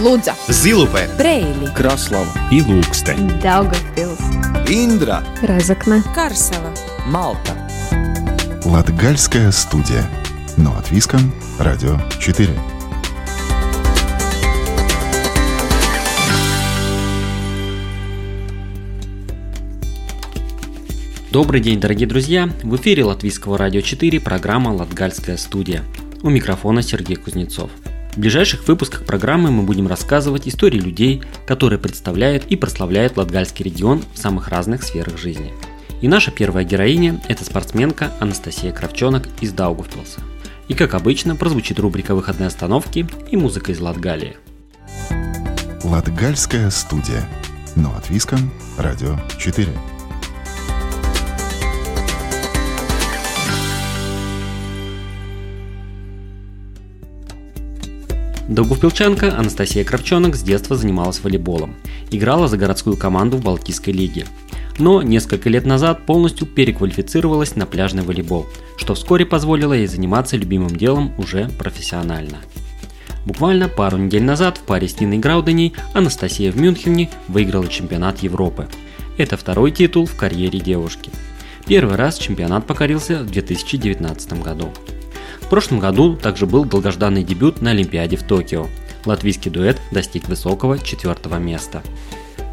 Лудза, 0.00 0.34
Зилупе, 0.48 1.10
Брейли, 1.18 1.66
Краслава 1.76 2.32
и 2.50 2.62
Лукстен. 2.62 3.28
Daugavpils, 3.42 4.18
Индра, 4.66 5.22
Разокна, 5.42 6.02
Карсела. 6.14 6.72
Малта. 7.04 7.52
Латгальская 8.64 9.52
студия. 9.52 10.08
Но 10.56 10.74
от 10.74 10.90
Виска, 10.90 11.18
Радио 11.58 11.98
4. 12.18 12.48
Добрый 21.30 21.60
день, 21.60 21.78
дорогие 21.78 22.08
друзья! 22.08 22.48
В 22.62 22.74
эфире 22.76 23.04
Латвийского 23.04 23.58
радио 23.58 23.82
4 23.82 24.18
программа 24.18 24.70
«Латгальская 24.70 25.36
студия». 25.36 25.84
У 26.22 26.30
микрофона 26.30 26.80
Сергей 26.82 27.16
Кузнецов. 27.16 27.70
В 28.12 28.18
ближайших 28.18 28.66
выпусках 28.66 29.04
программы 29.04 29.50
мы 29.52 29.62
будем 29.62 29.86
рассказывать 29.86 30.48
истории 30.48 30.78
людей, 30.78 31.22
которые 31.46 31.78
представляют 31.78 32.44
и 32.46 32.56
прославляют 32.56 33.16
Латгальский 33.16 33.64
регион 33.64 34.02
в 34.14 34.18
самых 34.18 34.48
разных 34.48 34.82
сферах 34.82 35.16
жизни. 35.16 35.52
И 36.00 36.08
наша 36.08 36.30
первая 36.30 36.64
героиня– 36.64 37.20
это 37.28 37.44
спортсменка 37.44 38.12
Анастасия 38.18 38.72
Кравчонок 38.72 39.28
из 39.40 39.52
Даугавпилса. 39.52 40.20
И 40.66 40.74
как 40.74 40.94
обычно, 40.94 41.36
прозвучит 41.36 41.78
рубрика 41.78 42.14
«Выходные 42.14 42.48
остановки» 42.48 43.06
и 43.30 43.36
музыка 43.36 43.72
из 43.72 43.80
Латгалии. 43.80 44.36
Латгальская 45.84 46.70
студия. 46.70 47.28
Но 47.76 47.94
от 47.96 48.10
Виска, 48.10 48.38
Радио 48.76 49.18
4. 49.38 49.68
Даугавпилчанка 58.50 59.38
Анастасия 59.38 59.84
Кравчонок 59.84 60.34
с 60.34 60.42
детства 60.42 60.74
занималась 60.74 61.22
волейболом. 61.22 61.76
Играла 62.10 62.48
за 62.48 62.56
городскую 62.56 62.96
команду 62.96 63.36
в 63.36 63.44
Балтийской 63.44 63.92
лиге. 63.92 64.26
Но 64.76 65.02
несколько 65.02 65.48
лет 65.48 65.66
назад 65.66 66.04
полностью 66.04 66.48
переквалифицировалась 66.48 67.54
на 67.54 67.64
пляжный 67.64 68.02
волейбол, 68.02 68.48
что 68.76 68.96
вскоре 68.96 69.24
позволило 69.24 69.72
ей 69.72 69.86
заниматься 69.86 70.36
любимым 70.36 70.74
делом 70.74 71.12
уже 71.16 71.48
профессионально. 71.60 72.38
Буквально 73.24 73.68
пару 73.68 73.98
недель 73.98 74.24
назад 74.24 74.58
в 74.58 74.62
паре 74.62 74.88
с 74.88 74.98
Ниной 74.98 75.18
Грауденей 75.18 75.72
Анастасия 75.92 76.50
в 76.50 76.56
Мюнхене 76.56 77.08
выиграла 77.28 77.68
чемпионат 77.68 78.18
Европы. 78.18 78.66
Это 79.16 79.36
второй 79.36 79.70
титул 79.70 80.06
в 80.06 80.16
карьере 80.16 80.58
девушки. 80.58 81.12
Первый 81.66 81.94
раз 81.94 82.18
чемпионат 82.18 82.66
покорился 82.66 83.22
в 83.22 83.30
2019 83.30 84.42
году. 84.42 84.72
Прошлом 85.50 85.80
году 85.80 86.14
также 86.14 86.46
был 86.46 86.64
долгожданный 86.64 87.24
дебют 87.24 87.60
на 87.60 87.72
Олимпиаде 87.72 88.16
в 88.16 88.22
Токио. 88.22 88.68
Латвийский 89.04 89.50
дуэт 89.50 89.78
достиг 89.90 90.28
высокого 90.28 90.78
четвертого 90.78 91.38
места. 91.38 91.82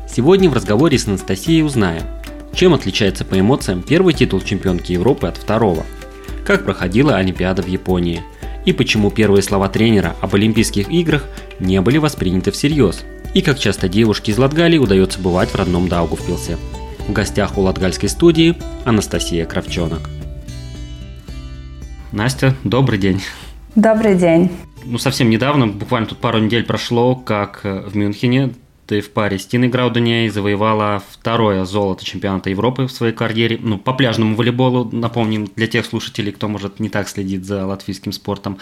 Сегодня 0.10 0.50
в 0.50 0.54
разговоре 0.54 0.98
с 0.98 1.08
Анастасией 1.08 1.64
узнаем, 1.64 2.04
чем 2.56 2.74
отличается 2.74 3.24
по 3.24 3.40
эмоциям 3.40 3.84
первый 3.84 4.16
титул 4.16 4.42
чемпионки 4.42 4.94
Европы 4.94 5.28
от 5.28 5.38
второго, 5.38 5.86
как 6.44 6.66
проходила 6.66 7.18
Олимпиада 7.18 7.62
в 7.62 7.68
Японии 7.68 8.24
и 8.66 8.74
почему 8.74 9.12
первые 9.12 9.44
слова 9.44 9.70
тренера 9.70 10.16
об 10.20 10.34
Олимпийских 10.34 10.90
играх 10.90 11.24
не 11.60 11.80
были 11.82 12.00
восприняты 12.00 12.50
всерьез, 12.50 13.06
и 13.36 13.42
как 13.42 13.60
часто 13.60 13.88
девушке 13.88 14.32
из 14.32 14.40
Латгалии 14.40 14.80
удается 14.80 15.20
бывать 15.20 15.50
в 15.50 15.56
родном 15.56 15.88
Даугавпилсе. 15.88 16.58
В 17.08 17.14
гостях 17.14 17.60
у 17.60 17.62
латгальской 17.62 18.10
студии 18.10 18.58
Анастасия 18.86 19.46
Кравчонок. 19.46 20.17
Настя, 22.12 22.56
добрый 22.64 23.00
день. 23.00 23.22
Добрый 23.76 24.16
день. 24.16 24.50
Ну, 24.86 24.98
совсем 24.98 25.30
недавно, 25.30 25.68
буквально 25.68 26.08
тут 26.08 26.20
пару 26.20 26.40
недель 26.40 26.64
прошло, 26.64 27.16
как 27.16 27.62
э, 27.64 27.82
в 27.88 27.96
Мюнхене 27.96 28.54
ты 28.86 29.02
в 29.02 29.12
паре 29.12 29.38
с 29.38 29.46
Тиной 29.46 29.68
Грауденей 29.68 30.30
завоевала 30.30 31.04
второе 31.10 31.66
золото 31.66 32.06
чемпионата 32.06 32.50
Европы 32.50 32.88
в 32.88 32.92
своей 32.92 33.14
карьере. 33.14 33.60
Ну, 33.62 33.78
по 33.78 33.94
пляжному 33.94 34.36
волейболу, 34.36 34.90
напомним, 34.90 35.50
для 35.58 35.68
тех 35.68 35.86
слушателей, 35.86 36.32
кто, 36.32 36.48
может, 36.48 36.80
не 36.80 36.88
так 36.88 37.10
следит 37.10 37.46
за 37.46 37.66
латвийским 37.66 38.14
спортом. 38.14 38.60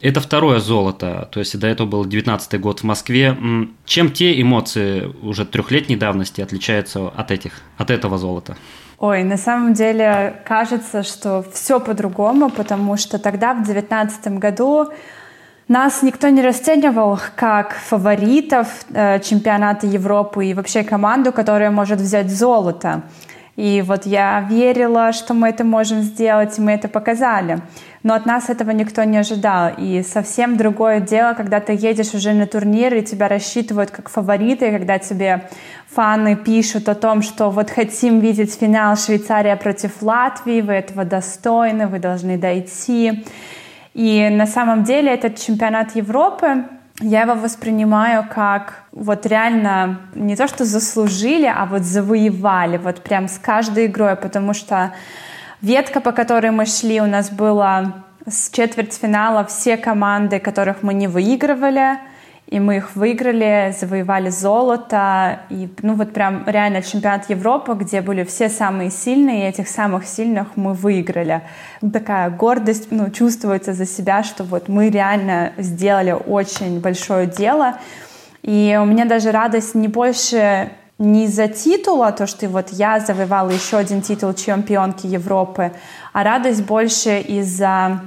Это 0.00 0.20
второе 0.20 0.58
золото, 0.58 1.28
то 1.30 1.38
есть 1.38 1.56
до 1.58 1.66
этого 1.66 1.86
был 1.86 2.04
19 2.06 2.60
год 2.60 2.80
в 2.80 2.84
Москве. 2.84 3.36
Чем 3.84 4.10
те 4.10 4.40
эмоции 4.40 5.12
уже 5.22 5.44
трехлетней 5.44 5.96
давности 5.96 6.40
отличаются 6.40 7.08
от 7.08 7.30
этих, 7.30 7.60
от 7.76 7.90
этого 7.90 8.18
золота? 8.18 8.56
Ой, 9.02 9.24
на 9.24 9.36
самом 9.36 9.72
деле 9.72 10.36
кажется, 10.44 11.02
что 11.02 11.44
все 11.52 11.80
по-другому, 11.80 12.50
потому 12.50 12.96
что 12.96 13.18
тогда, 13.18 13.52
в 13.52 13.64
2019 13.64 14.38
году, 14.38 14.90
нас 15.66 16.02
никто 16.02 16.28
не 16.28 16.40
расценивал 16.40 17.18
как 17.34 17.72
фаворитов 17.72 18.68
э, 18.94 19.18
чемпионата 19.18 19.88
Европы 19.88 20.46
и 20.46 20.54
вообще 20.54 20.84
команду, 20.84 21.32
которая 21.32 21.72
может 21.72 21.98
взять 22.00 22.30
золото. 22.30 23.02
И 23.56 23.82
вот 23.82 24.06
я 24.06 24.46
верила, 24.48 25.12
что 25.12 25.34
мы 25.34 25.50
это 25.50 25.62
можем 25.62 26.00
сделать, 26.02 26.58
и 26.58 26.62
мы 26.62 26.72
это 26.72 26.88
показали. 26.88 27.58
Но 28.02 28.14
от 28.14 28.24
нас 28.24 28.48
этого 28.48 28.70
никто 28.70 29.04
не 29.04 29.18
ожидал. 29.18 29.72
И 29.76 30.02
совсем 30.02 30.56
другое 30.56 31.00
дело, 31.00 31.34
когда 31.34 31.60
ты 31.60 31.74
едешь 31.74 32.14
уже 32.14 32.32
на 32.32 32.46
турнир, 32.46 32.94
и 32.94 33.02
тебя 33.02 33.28
рассчитывают 33.28 33.90
как 33.90 34.08
фавориты, 34.08 34.70
когда 34.70 34.98
тебе 34.98 35.48
фаны 35.88 36.34
пишут 36.34 36.88
о 36.88 36.94
том, 36.94 37.20
что 37.20 37.50
вот 37.50 37.70
хотим 37.70 38.20
видеть 38.20 38.54
финал 38.54 38.96
Швейцария 38.96 39.56
против 39.56 40.00
Латвии, 40.02 40.62
вы 40.62 40.72
этого 40.72 41.04
достойны, 41.04 41.86
вы 41.86 41.98
должны 41.98 42.38
дойти. 42.38 43.24
И 43.92 44.28
на 44.30 44.46
самом 44.46 44.84
деле 44.84 45.12
этот 45.12 45.38
чемпионат 45.38 45.94
Европы, 45.94 46.64
я 47.00 47.22
его 47.22 47.34
воспринимаю 47.34 48.26
как 48.28 48.84
вот 48.92 49.26
реально 49.26 50.00
не 50.14 50.36
то, 50.36 50.46
что 50.46 50.64
заслужили, 50.64 51.46
а 51.46 51.66
вот 51.66 51.82
завоевали, 51.82 52.76
вот 52.76 53.02
прям 53.02 53.28
с 53.28 53.38
каждой 53.38 53.86
игрой, 53.86 54.16
потому 54.16 54.54
что 54.54 54.94
ветка, 55.60 56.00
по 56.00 56.12
которой 56.12 56.50
мы 56.50 56.66
шли, 56.66 57.00
у 57.00 57.06
нас 57.06 57.30
была 57.30 58.04
с 58.26 58.50
четвертьфинала 58.50 59.44
все 59.46 59.76
команды, 59.76 60.38
которых 60.38 60.82
мы 60.82 60.94
не 60.94 61.08
выигрывали— 61.08 61.98
и 62.52 62.60
мы 62.60 62.76
их 62.76 62.96
выиграли, 62.96 63.74
завоевали 63.80 64.28
золото, 64.28 65.40
и, 65.48 65.70
ну, 65.80 65.94
вот 65.94 66.12
прям 66.12 66.44
реально 66.46 66.82
чемпионат 66.82 67.30
Европы, 67.30 67.72
где 67.72 68.02
были 68.02 68.24
все 68.24 68.50
самые 68.50 68.90
сильные, 68.90 69.46
и 69.46 69.48
этих 69.48 69.68
самых 69.68 70.06
сильных 70.06 70.48
мы 70.54 70.74
выиграли. 70.74 71.40
Такая 71.80 72.28
гордость, 72.28 72.88
ну, 72.90 73.08
чувствуется 73.10 73.72
за 73.72 73.86
себя, 73.86 74.22
что 74.22 74.44
вот 74.44 74.68
мы 74.68 74.90
реально 74.90 75.54
сделали 75.56 76.12
очень 76.12 76.80
большое 76.80 77.26
дело, 77.26 77.78
и 78.42 78.78
у 78.78 78.84
меня 78.84 79.06
даже 79.06 79.30
радость 79.30 79.74
не 79.74 79.88
больше 79.88 80.72
не 80.98 81.24
из-за 81.24 81.48
титула, 81.48 82.12
то, 82.12 82.26
что 82.26 82.46
вот 82.50 82.68
я 82.68 83.00
завоевала 83.00 83.48
еще 83.48 83.78
один 83.78 84.02
титул 84.02 84.34
чемпионки 84.34 85.06
Европы, 85.06 85.72
а 86.12 86.22
радость 86.22 86.66
больше 86.66 87.18
из-за 87.20 88.02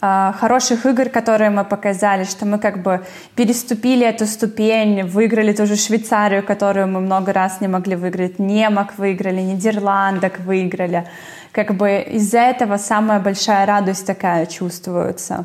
хороших 0.00 0.86
игр, 0.86 1.08
которые 1.08 1.50
мы 1.50 1.64
показали, 1.64 2.24
что 2.24 2.46
мы 2.46 2.58
как 2.58 2.82
бы 2.82 3.04
переступили 3.34 4.06
эту 4.06 4.26
ступень, 4.26 5.04
выиграли 5.04 5.52
ту 5.52 5.66
же 5.66 5.76
Швейцарию, 5.76 6.42
которую 6.42 6.86
мы 6.88 7.00
много 7.00 7.32
раз 7.32 7.60
не 7.60 7.68
могли 7.68 7.96
выиграть, 7.96 8.38
немок 8.38 8.98
выиграли, 8.98 9.40
Нидерландок 9.40 10.40
выиграли. 10.40 11.06
Как 11.52 11.74
бы 11.74 12.06
из-за 12.12 12.38
этого 12.38 12.76
самая 12.76 13.18
большая 13.18 13.66
радость 13.66 14.06
такая 14.06 14.46
чувствуется. 14.46 15.44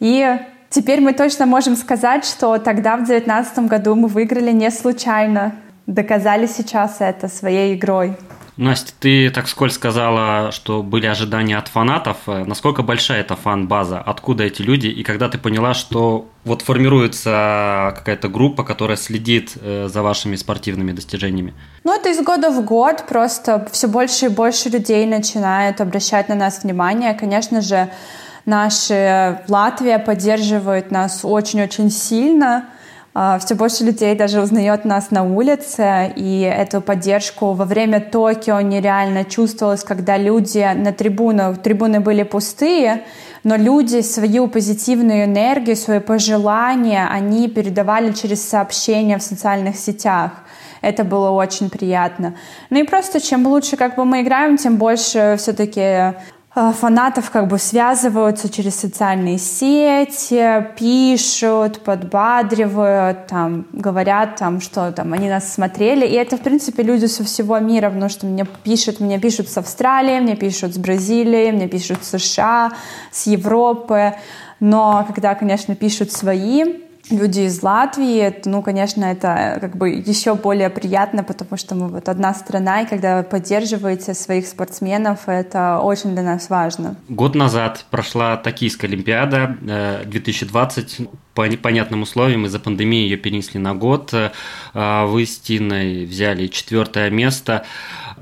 И 0.00 0.36
теперь 0.70 1.00
мы 1.00 1.12
точно 1.12 1.46
можем 1.46 1.76
сказать, 1.76 2.24
что 2.24 2.58
тогда 2.58 2.96
в 2.96 3.04
2019 3.04 3.58
году 3.60 3.94
мы 3.94 4.08
выиграли 4.08 4.50
не 4.52 4.70
случайно, 4.70 5.54
доказали 5.86 6.46
сейчас 6.46 6.96
это 6.98 7.28
своей 7.28 7.76
игрой. 7.76 8.16
Настя, 8.56 8.92
ты 8.98 9.30
так 9.30 9.48
сколь 9.48 9.70
сказала, 9.70 10.50
что 10.50 10.82
были 10.82 11.06
ожидания 11.06 11.58
от 11.58 11.68
фанатов. 11.68 12.16
Э, 12.26 12.44
насколько 12.44 12.82
большая 12.82 13.20
эта 13.20 13.36
фан-база? 13.36 14.00
Откуда 14.00 14.44
эти 14.44 14.62
люди? 14.62 14.86
И 14.86 15.02
когда 15.02 15.28
ты 15.28 15.36
поняла, 15.36 15.74
что 15.74 16.26
вот 16.44 16.62
формируется 16.62 17.92
какая-то 17.94 18.28
группа, 18.28 18.64
которая 18.64 18.96
следит 18.96 19.52
э, 19.60 19.88
за 19.92 20.02
вашими 20.02 20.36
спортивными 20.36 20.92
достижениями? 20.92 21.52
Ну, 21.84 21.94
это 21.94 22.08
из 22.08 22.22
года 22.24 22.50
в 22.50 22.64
год. 22.64 23.04
Просто 23.06 23.68
все 23.72 23.88
больше 23.88 24.26
и 24.26 24.28
больше 24.28 24.70
людей 24.70 25.04
начинают 25.04 25.82
обращать 25.82 26.30
на 26.30 26.34
нас 26.34 26.62
внимание. 26.62 27.12
Конечно 27.12 27.60
же, 27.60 27.90
наши 28.46 29.38
Латвия 29.48 29.98
поддерживает 29.98 30.90
нас 30.90 31.20
очень-очень 31.24 31.90
сильно– 31.90 32.64
все 33.40 33.54
больше 33.54 33.84
людей 33.84 34.14
даже 34.14 34.42
узнает 34.42 34.84
нас 34.84 35.10
на 35.10 35.22
улице, 35.22 36.12
и 36.16 36.40
эту 36.40 36.82
поддержку 36.82 37.52
во 37.52 37.64
время 37.64 38.00
Токио 38.00 38.60
нереально 38.60 39.24
чувствовалось, 39.24 39.84
когда 39.84 40.18
люди 40.18 40.70
на 40.74 40.92
трибунах, 40.92 41.62
трибуны 41.62 42.00
были 42.00 42.24
пустые, 42.24 43.04
но 43.42 43.56
люди 43.56 44.02
свою 44.02 44.48
позитивную 44.48 45.24
энергию, 45.24 45.76
свои 45.76 46.00
пожелания, 46.00 47.08
они 47.10 47.48
передавали 47.48 48.12
через 48.12 48.46
сообщения 48.46 49.16
в 49.16 49.22
социальных 49.22 49.76
сетях. 49.76 50.32
Это 50.82 51.02
было 51.02 51.30
очень 51.30 51.70
приятно. 51.70 52.34
Ну 52.68 52.80
и 52.80 52.82
просто 52.82 53.20
чем 53.20 53.46
лучше 53.46 53.76
как 53.76 53.96
бы 53.96 54.04
мы 54.04 54.22
играем, 54.22 54.58
тем 54.58 54.76
больше 54.76 55.36
все-таки 55.38 56.14
фанатов 56.56 57.30
как 57.30 57.48
бы 57.48 57.58
связываются 57.58 58.48
через 58.48 58.76
социальные 58.76 59.36
сети, 59.36 60.66
пишут, 60.78 61.80
подбадривают, 61.84 63.26
там, 63.26 63.66
говорят, 63.72 64.36
там, 64.36 64.62
что 64.62 64.90
там, 64.90 65.12
они 65.12 65.28
нас 65.28 65.52
смотрели. 65.52 66.06
И 66.06 66.14
это, 66.14 66.38
в 66.38 66.40
принципе, 66.40 66.82
люди 66.82 67.04
со 67.06 67.24
всего 67.24 67.58
мира, 67.58 67.90
потому 67.90 68.08
что 68.08 68.24
мне 68.24 68.46
пишут, 68.62 69.00
мне 69.00 69.18
пишут 69.18 69.50
с 69.50 69.58
Австралии, 69.58 70.18
мне 70.18 70.34
пишут 70.34 70.74
с 70.74 70.78
Бразилии, 70.78 71.50
мне 71.50 71.68
пишут 71.68 71.98
с 72.02 72.18
США, 72.18 72.72
с 73.10 73.26
Европы. 73.26 74.14
Но 74.58 75.04
когда, 75.06 75.34
конечно, 75.34 75.74
пишут 75.74 76.10
свои, 76.10 76.85
люди 77.10 77.40
из 77.40 77.62
Латвии, 77.62 78.34
ну, 78.44 78.62
конечно, 78.62 79.04
это 79.04 79.58
как 79.60 79.76
бы 79.76 79.90
еще 79.90 80.34
более 80.34 80.70
приятно, 80.70 81.22
потому 81.24 81.56
что 81.56 81.74
мы 81.74 81.88
вот 81.88 82.08
одна 82.08 82.34
страна, 82.34 82.82
и 82.82 82.86
когда 82.86 83.18
вы 83.18 83.22
поддерживаете 83.24 84.14
своих 84.14 84.46
спортсменов, 84.46 85.28
это 85.28 85.80
очень 85.80 86.12
для 86.12 86.22
нас 86.22 86.50
важно. 86.50 86.96
Год 87.08 87.34
назад 87.34 87.84
прошла 87.90 88.36
Токийская 88.36 88.90
Олимпиада 88.90 89.56
2020 90.04 91.00
э, 91.00 91.04
по 91.34 91.46
непонятным 91.46 92.02
условиям 92.02 92.46
из-за 92.46 92.58
пандемии 92.58 93.02
ее 93.02 93.16
перенесли 93.16 93.60
на 93.60 93.74
год. 93.74 94.12
Э, 94.12 95.06
вы 95.06 95.26
с 95.26 95.38
Тиной 95.38 96.06
взяли 96.06 96.46
четвертое 96.48 97.10
место. 97.10 97.64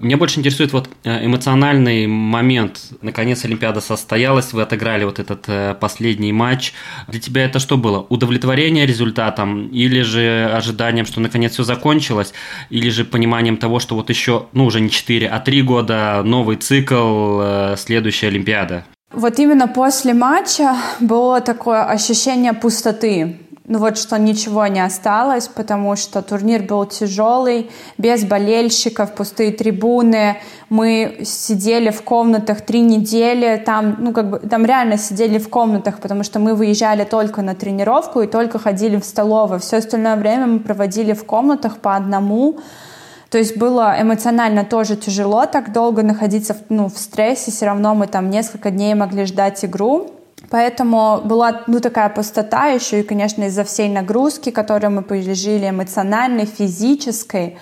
Меня 0.00 0.17
больше 0.17 0.41
интересует 0.41 0.73
вот 0.73 0.88
э, 1.05 1.25
эмоциональный 1.25 2.06
момент. 2.06 2.81
Наконец 3.02 3.44
Олимпиада 3.44 3.81
состоялась, 3.81 4.52
вы 4.52 4.62
отыграли 4.62 5.05
вот 5.05 5.19
этот 5.19 5.44
э, 5.49 5.75
последний 5.75 6.32
матч. 6.32 6.73
Для 7.08 7.20
тебя 7.20 7.44
это 7.44 7.58
что 7.58 7.76
было? 7.76 8.06
Удовлетворение 8.08 8.87
результатом 8.87 9.69
или 9.69 10.02
же 10.02 10.50
ожиданием, 10.52 11.06
что 11.06 11.20
наконец 11.20 11.52
все 11.52 11.62
закончилось? 11.62 12.35
Или 12.70 12.91
же 12.91 13.05
пониманием 13.05 13.56
того, 13.56 13.79
что 13.79 13.94
вот 13.94 14.11
еще, 14.11 14.46
ну 14.52 14.67
уже 14.67 14.81
не 14.81 14.91
4, 14.91 15.29
а 15.29 15.41
3 15.41 15.62
года, 15.62 16.23
новый 16.25 16.56
цикл, 16.56 17.40
э, 17.43 17.75
следующая 17.79 18.29
Олимпиада? 18.29 18.85
Вот 19.12 19.38
именно 19.38 19.69
после 19.69 20.12
матча 20.12 20.76
было 20.99 21.40
такое 21.40 21.85
ощущение 21.85 22.52
пустоты 22.52 23.38
ну 23.66 23.78
вот 23.78 23.96
что 23.96 24.19
ничего 24.19 24.66
не 24.66 24.84
осталось, 24.84 25.49
потому 25.49 25.96
что 25.96 26.20
турнир 26.20 26.62
был 26.62 26.84
тяжелый, 26.84 27.70
без 27.96 28.22
болельщиков, 28.22 29.14
пустые 29.14 29.52
трибуны. 29.52 30.37
Мы 30.69 31.20
сидели 31.25 31.88
в 31.88 32.02
комнатах 32.02 32.61
три 32.61 32.82
недели, 32.82 33.62
там, 33.64 33.96
ну 33.99 34.12
как 34.12 34.28
бы, 34.28 34.38
там 34.38 34.66
реально 34.66 34.99
сидели 34.99 35.38
в 35.38 35.49
комнатах, 35.49 36.00
потому 36.00 36.25
что 36.25 36.40
мы 36.40 36.55
выезжали 36.55 37.05
только 37.05 37.40
на 37.40 37.55
тренировку 37.55 38.20
и 38.20 38.26
только 38.26 38.58
ходили 38.58 38.96
в 38.96 39.05
столовую. 39.05 39.61
Все 39.61 39.78
остальное 39.78 40.16
время 40.16 40.46
мы 40.46 40.61
проводили 40.61 41.14
в 41.14 41.25
комнатах 41.25 41.78
по 41.78 41.96
одному. 41.96 42.58
То 43.31 43.38
есть 43.38 43.56
было 43.56 43.96
эмоционально 43.99 44.66
тоже 44.66 44.94
тяжело 44.94 45.46
так 45.46 45.72
долго 45.72 46.02
находиться 46.02 46.55
ну, 46.69 46.88
в 46.88 46.99
стрессе, 46.99 47.50
все 47.50 47.64
равно 47.64 47.94
мы 47.94 48.08
там 48.08 48.28
несколько 48.28 48.70
дней 48.70 48.94
могли 48.94 49.25
ждать 49.25 49.64
игру. 49.64 50.11
Поэтому 50.50 51.20
была 51.25 51.62
ну, 51.67 51.81
такая 51.81 52.08
пустота 52.08 52.67
еще 52.67 53.00
и, 53.00 53.02
конечно, 53.02 53.44
из-за 53.44 53.64
всей 53.64 53.88
нагрузки, 53.88 54.50
которую 54.50 54.93
мы 54.93 55.02
пережили, 55.02 55.70
эмоциональной, 55.70 56.46
физической. 56.46 57.58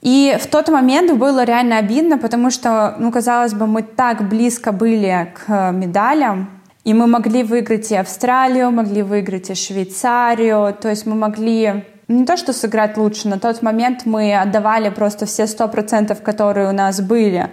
И 0.00 0.36
в 0.38 0.46
тот 0.48 0.68
момент 0.68 1.12
было 1.18 1.44
реально 1.44 1.78
обидно, 1.78 2.18
потому 2.18 2.50
что, 2.50 2.94
ну, 2.98 3.10
казалось 3.10 3.54
бы, 3.54 3.66
мы 3.66 3.82
так 3.82 4.28
близко 4.28 4.72
были 4.72 5.32
к 5.34 5.72
медалям, 5.72 6.50
и 6.84 6.92
мы 6.92 7.06
могли 7.06 7.42
выиграть 7.42 7.90
и 7.90 7.96
Австралию, 7.96 8.70
могли 8.70 9.02
выиграть 9.02 9.48
и 9.48 9.54
Швейцарию, 9.54 10.76
то 10.78 10.90
есть 10.90 11.06
мы 11.06 11.14
могли 11.14 11.84
не 12.08 12.26
то 12.26 12.36
что 12.36 12.52
сыграть 12.52 12.98
лучше, 12.98 13.28
на 13.28 13.38
тот 13.38 13.62
момент 13.62 14.02
мы 14.04 14.38
отдавали 14.38 14.90
просто 14.90 15.24
все 15.24 15.46
сто 15.46 15.68
процентов, 15.68 16.22
которые 16.22 16.68
у 16.68 16.72
нас 16.72 17.00
были. 17.00 17.48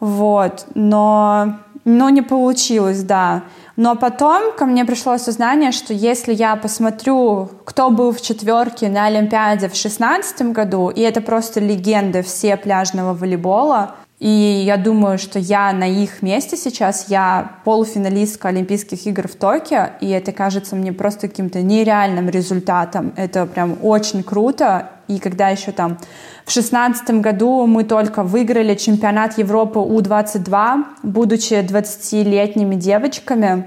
Вот. 0.00 0.66
Но 0.74 1.60
но 1.84 2.10
не 2.10 2.22
получилось, 2.22 3.02
да. 3.02 3.42
Но 3.76 3.96
потом 3.96 4.52
ко 4.56 4.66
мне 4.66 4.84
пришло 4.84 5.12
осознание, 5.12 5.72
что 5.72 5.94
если 5.94 6.34
я 6.34 6.56
посмотрю, 6.56 7.48
кто 7.64 7.90
был 7.90 8.12
в 8.12 8.20
четверке 8.20 8.88
на 8.88 9.06
Олимпиаде 9.06 9.68
в 9.68 9.74
шестнадцатом 9.74 10.52
году, 10.52 10.90
и 10.90 11.00
это 11.00 11.20
просто 11.20 11.60
легенды 11.60 12.22
все 12.22 12.56
пляжного 12.56 13.14
волейбола, 13.14 13.94
и 14.18 14.28
я 14.28 14.76
думаю, 14.76 15.16
что 15.16 15.38
я 15.38 15.72
на 15.72 15.88
их 15.88 16.20
месте 16.20 16.58
сейчас, 16.58 17.06
я 17.08 17.52
полуфиналистка 17.64 18.48
Олимпийских 18.48 19.06
игр 19.06 19.26
в 19.26 19.34
Токио, 19.34 19.92
и 20.02 20.10
это 20.10 20.32
кажется 20.32 20.76
мне 20.76 20.92
просто 20.92 21.26
каким-то 21.26 21.62
нереальным 21.62 22.28
результатом. 22.28 23.14
Это 23.16 23.46
прям 23.46 23.78
очень 23.80 24.22
круто. 24.22 24.90
И 25.10 25.18
когда 25.18 25.48
еще 25.48 25.72
там 25.72 25.98
в 26.44 26.52
шестнадцатом 26.52 27.20
году 27.20 27.66
мы 27.66 27.82
только 27.82 28.22
выиграли 28.22 28.76
чемпионат 28.76 29.38
Европы 29.38 29.80
У-22, 29.80 30.84
будучи 31.02 31.54
20-летними 31.54 32.76
девочками, 32.76 33.66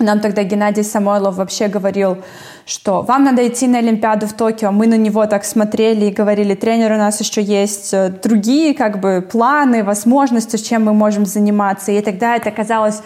нам 0.00 0.20
тогда 0.20 0.42
Геннадий 0.42 0.82
Самойлов 0.82 1.36
вообще 1.36 1.68
говорил, 1.68 2.18
что 2.66 3.02
вам 3.02 3.24
надо 3.24 3.46
идти 3.46 3.68
на 3.68 3.78
Олимпиаду 3.78 4.26
в 4.26 4.32
Токио. 4.32 4.72
Мы 4.72 4.86
на 4.86 4.96
него 4.96 5.26
так 5.26 5.44
смотрели 5.44 6.06
и 6.06 6.10
говорили, 6.10 6.54
тренер, 6.54 6.92
у 6.92 6.96
нас 6.96 7.20
еще 7.20 7.42
есть 7.42 7.92
э, 7.92 8.08
другие 8.08 8.74
как 8.74 9.00
бы 9.00 9.20
планы, 9.30 9.84
возможности, 9.84 10.56
чем 10.56 10.86
мы 10.86 10.94
можем 10.94 11.26
заниматься. 11.26 11.92
И 11.92 12.00
тогда 12.00 12.36
это 12.36 12.50
казалось 12.50 13.02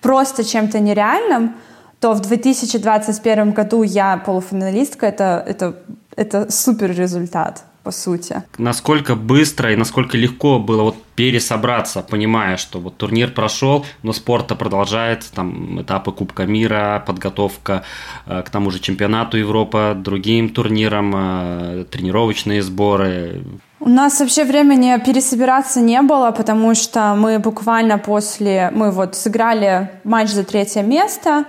просто 0.00 0.42
чем-то 0.42 0.80
нереальным. 0.80 1.54
То 2.00 2.14
в 2.14 2.20
2021 2.20 3.52
году 3.52 3.82
я 3.82 4.16
полуфиналистка, 4.16 5.06
это, 5.06 5.44
это, 5.46 5.74
это 6.18 6.50
супер 6.50 6.90
результат 6.90 7.64
по 7.84 7.92
сути. 7.92 8.42
Насколько 8.58 9.14
быстро 9.14 9.72
и 9.72 9.76
насколько 9.76 10.18
легко 10.18 10.58
было 10.58 10.82
вот 10.82 10.96
пересобраться, 11.14 12.02
понимая, 12.02 12.56
что 12.56 12.80
вот 12.80 12.96
турнир 12.96 13.30
прошел, 13.30 13.86
но 14.02 14.12
спорт 14.12 14.48
продолжается, 14.58 15.32
там 15.32 15.80
этапы 15.80 16.12
Кубка 16.12 16.44
мира, 16.44 17.02
подготовка 17.06 17.84
э, 18.26 18.42
к 18.42 18.50
тому 18.50 18.70
же 18.70 18.78
чемпионату 18.80 19.38
Европы, 19.38 19.94
другим 19.96 20.48
турнирам, 20.48 21.14
э, 21.16 21.84
тренировочные 21.90 22.62
сборы. 22.62 23.42
У 23.80 23.88
нас 23.88 24.20
вообще 24.20 24.44
времени 24.44 25.00
пересобираться 25.06 25.80
не 25.80 26.02
было, 26.02 26.32
потому 26.32 26.74
что 26.74 27.14
мы 27.14 27.38
буквально 27.38 27.98
после, 27.98 28.70
мы 28.74 28.90
вот 28.90 29.14
сыграли 29.14 29.88
матч 30.04 30.30
за 30.30 30.44
третье 30.44 30.82
место, 30.82 31.44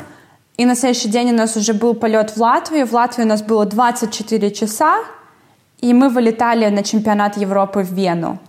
и 0.60 0.66
на 0.66 0.76
следующий 0.76 1.08
день 1.08 1.32
у 1.32 1.36
нас 1.36 1.56
уже 1.56 1.74
был 1.74 1.94
полет 1.94 2.32
в 2.32 2.38
Латвию. 2.38 2.86
В 2.86 2.92
Латвии 2.92 3.24
у 3.24 3.28
нас 3.28 3.42
было 3.42 3.66
24 3.66 4.52
часа, 4.52 4.98
и 5.80 5.94
мы 5.94 6.10
вылетали 6.10 6.68
на 6.70 6.84
чемпионат 6.84 7.38
Европы 7.38 7.80
в 7.80 7.94
Вену. 7.94 8.40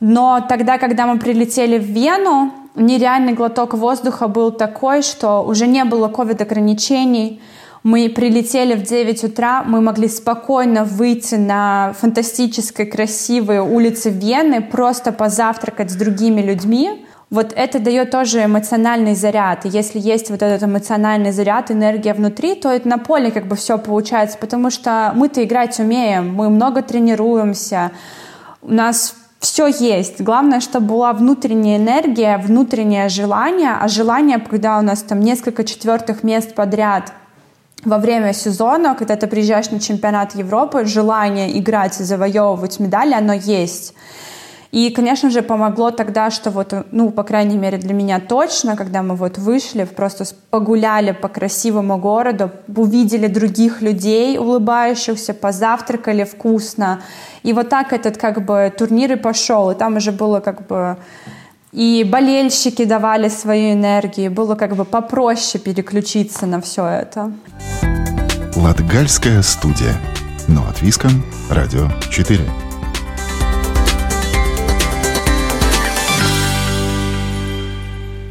Но 0.00 0.44
тогда, 0.46 0.76
когда 0.76 1.06
мы 1.06 1.18
прилетели 1.18 1.78
в 1.78 1.84
Вену, 1.84 2.52
нереальный 2.74 3.32
глоток 3.32 3.72
воздуха 3.72 4.28
был 4.28 4.52
такой, 4.52 5.00
что 5.00 5.42
уже 5.42 5.66
не 5.66 5.82
было 5.84 6.08
ковид-ограничений. 6.08 7.40
Мы 7.84 8.10
прилетели 8.10 8.74
в 8.74 8.82
9 8.82 9.24
утра, 9.24 9.62
мы 9.62 9.80
могли 9.80 10.08
спокойно 10.08 10.84
выйти 10.84 11.36
на 11.36 11.94
фантастической 11.98 12.84
красивые 12.84 13.62
улицы 13.62 14.10
Вены, 14.10 14.60
просто 14.60 15.10
позавтракать 15.10 15.90
с 15.90 15.94
другими 15.94 16.42
людьми, 16.42 17.06
вот 17.30 17.52
это 17.54 17.78
дает 17.78 18.10
тоже 18.10 18.44
эмоциональный 18.44 19.14
заряд. 19.14 19.64
И 19.64 19.68
если 19.68 20.00
есть 20.00 20.30
вот 20.30 20.42
этот 20.42 20.68
эмоциональный 20.68 21.30
заряд, 21.30 21.70
энергия 21.70 22.12
внутри, 22.12 22.56
то 22.56 22.68
это 22.68 22.88
на 22.88 22.98
поле 22.98 23.30
как 23.30 23.46
бы 23.46 23.54
все 23.54 23.78
получается, 23.78 24.36
потому 24.36 24.70
что 24.70 25.12
мы-то 25.14 25.42
играть 25.44 25.78
умеем, 25.78 26.34
мы 26.34 26.50
много 26.50 26.82
тренируемся, 26.82 27.92
у 28.62 28.72
нас 28.72 29.14
все 29.38 29.68
есть. 29.68 30.20
Главное, 30.20 30.60
чтобы 30.60 30.88
была 30.88 31.12
внутренняя 31.12 31.78
энергия, 31.78 32.36
внутреннее 32.36 33.08
желание, 33.08 33.76
а 33.80 33.88
желание, 33.88 34.38
когда 34.38 34.78
у 34.78 34.82
нас 34.82 35.02
там 35.02 35.20
несколько 35.20 35.64
четвертых 35.64 36.24
мест 36.24 36.54
подряд 36.54 37.12
во 37.84 37.98
время 37.98 38.34
сезона, 38.34 38.94
когда 38.94 39.16
ты 39.16 39.26
приезжаешь 39.26 39.70
на 39.70 39.80
чемпионат 39.80 40.34
Европы, 40.34 40.84
желание 40.84 41.58
играть 41.58 41.98
и 42.00 42.04
завоевывать 42.04 42.80
медали, 42.80 43.14
оно 43.14 43.32
есть. 43.32 43.94
И, 44.72 44.90
конечно 44.90 45.30
же, 45.30 45.42
помогло 45.42 45.90
тогда, 45.90 46.30
что 46.30 46.50
вот, 46.50 46.72
ну, 46.92 47.10
по 47.10 47.24
крайней 47.24 47.56
мере, 47.56 47.76
для 47.76 47.92
меня 47.92 48.20
точно, 48.20 48.76
когда 48.76 49.02
мы 49.02 49.16
вот 49.16 49.36
вышли, 49.36 49.84
просто 49.84 50.24
погуляли 50.50 51.10
по 51.10 51.28
красивому 51.28 51.98
городу, 51.98 52.52
увидели 52.68 53.26
других 53.26 53.82
людей 53.82 54.38
улыбающихся, 54.38 55.34
позавтракали 55.34 56.22
вкусно. 56.22 57.02
И 57.42 57.52
вот 57.52 57.68
так 57.68 57.92
этот 57.92 58.16
как 58.16 58.44
бы 58.44 58.72
турнир 58.76 59.12
и 59.12 59.16
пошел. 59.16 59.70
И 59.72 59.74
там 59.74 59.96
уже 59.96 60.12
было 60.12 60.38
как 60.38 60.66
бы 60.68 60.96
и 61.72 62.04
болельщики 62.04 62.84
давали 62.84 63.28
свою 63.28 63.74
энергию, 63.74 64.30
было 64.30 64.56
как 64.56 64.74
бы 64.74 64.84
попроще 64.84 65.62
переключиться 65.62 66.46
на 66.46 66.60
все 66.60 66.84
это. 66.84 67.32
Латгальская 68.56 69.42
студия. 69.42 69.94
Но 70.48 70.66
от 70.68 70.82
Виском. 70.82 71.24
Радио 71.48 71.88
4. 72.10 72.69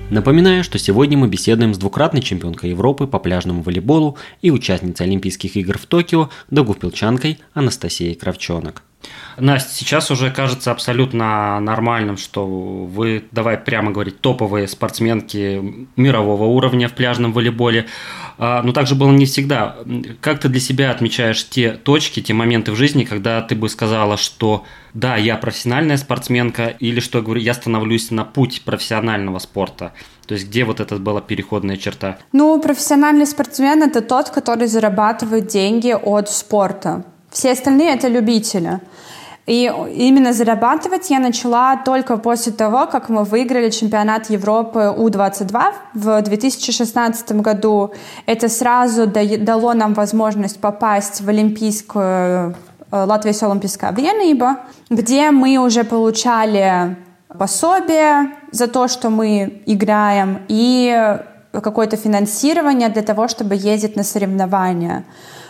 Напоминаю, 0.09 0.63
что 0.63 0.79
сегодня 0.79 1.19
мы 1.19 1.27
беседуем 1.27 1.75
с 1.75 1.77
двукратной 1.77 2.23
чемпионкой 2.23 2.71
Европы 2.71 3.05
по 3.05 3.19
пляжному 3.19 3.61
волейболу 3.61 4.17
и 4.41 4.49
участницей 4.49 5.05
Олимпийских 5.05 5.55
игр 5.55 5.77
в 5.77 5.85
Токио, 5.85 6.31
догуфпилчанкой 6.49 7.39
Анастасией 7.53 8.15
Кравчонок. 8.15 8.81
Настя, 9.37 9.73
сейчас 9.73 10.11
уже 10.11 10.31
кажется 10.31 10.71
абсолютно 10.71 11.59
нормальным, 11.59 12.17
что 12.17 12.45
вы, 12.45 13.23
давай 13.31 13.57
прямо 13.57 13.91
говорить, 13.91 14.19
топовые 14.19 14.67
спортсменки 14.67 15.87
мирового 15.95 16.43
уровня 16.43 16.89
в 16.89 16.93
пляжном 16.93 17.31
волейболе. 17.31 17.85
А, 18.37 18.61
но 18.63 18.73
также 18.73 18.95
было 18.95 19.11
не 19.11 19.25
всегда. 19.25 19.77
Как 20.21 20.39
ты 20.39 20.49
для 20.49 20.59
себя 20.59 20.91
отмечаешь 20.91 21.47
те 21.47 21.71
точки, 21.71 22.21
те 22.21 22.33
моменты 22.33 22.71
в 22.71 22.75
жизни, 22.75 23.05
когда 23.05 23.41
ты 23.41 23.55
бы 23.55 23.69
сказала, 23.69 24.17
что 24.17 24.65
да, 24.93 25.15
я 25.15 25.37
профессиональная 25.37 25.97
спортсменка, 25.97 26.67
или 26.67 26.99
что, 26.99 27.21
говорю, 27.21 27.41
я 27.41 27.53
становлюсь 27.53 28.11
на 28.11 28.25
путь 28.25 28.63
профессионального 28.65 29.39
спорта? 29.39 29.93
То 30.25 30.33
есть 30.33 30.47
где 30.47 30.63
вот 30.63 30.79
эта 30.79 30.97
была 30.97 31.21
переходная 31.21 31.77
черта? 31.77 32.17
Ну, 32.33 32.61
профессиональный 32.61 33.25
спортсмен– 33.25 33.83
это 33.83 34.01
тот, 34.01 34.29
который 34.29 34.67
зарабатывает 34.67 35.47
деньги 35.47 35.91
от 35.91 36.29
спорта. 36.29 37.05
Все 37.31 37.51
остальные– 37.51 37.93
это 37.95 38.07
любители. 38.07 38.79
И 39.49 39.63
именно 39.95 40.31
зарабатывать 40.31 41.09
я 41.09 41.19
начала 41.19 41.75
только 41.77 42.17
после 42.17 42.51
того, 42.51 42.85
как 42.85 43.09
мы 43.09 43.23
выиграли 43.23 43.71
чемпионат 43.71 44.29
Европы 44.29 44.93
У-22 44.95 45.73
в 45.95 46.21
2016 46.21 47.31
году. 47.41 47.91
Это 48.27 48.47
сразу 48.47 49.07
дало 49.07 49.73
нам 49.73 49.95
возможность 49.95 50.59
попасть 50.61 51.21
в 51.21 51.29
Олимпийскую 51.29 52.55
э, 52.91 53.05
Латвийская 53.05 53.49
Олимпийская 53.49 53.91
vienība, 53.91 54.57
где 54.91 55.31
мы 55.31 55.57
уже 55.57 55.83
получали 55.83 56.95
пособие 57.35 58.31
за 58.51 58.67
то, 58.67 58.87
что 58.87 59.09
мы 59.09 59.63
играем, 59.65 60.41
и 60.47 61.17
какое-то 61.51 61.97
финансирование 61.97 62.89
для 62.89 63.01
того, 63.01 63.27
чтобы 63.27 63.55
ездить 63.55 63.95
на 63.95 64.03
соревнования. 64.03 65.05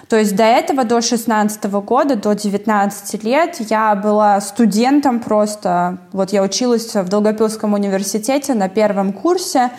То 0.09 0.17
есть 0.17 0.35
до 0.35 0.43
этого, 0.43 0.85
до 0.85 1.01
16 1.01 1.63
года, 1.65 2.15
до 2.15 2.33
19 2.33 3.23
лет 3.23 3.57
я 3.69 3.93
была 3.93 4.41
студентом 4.41 5.19
просто. 5.19 5.99
Вот 6.11 6.31
я 6.31 6.41
училась 6.41 6.95
в 6.95 7.07
Долгопилском 7.07 7.73
университете 7.73 8.55
на 8.55 8.69
первом 8.69 9.13
курсе. 9.13 9.69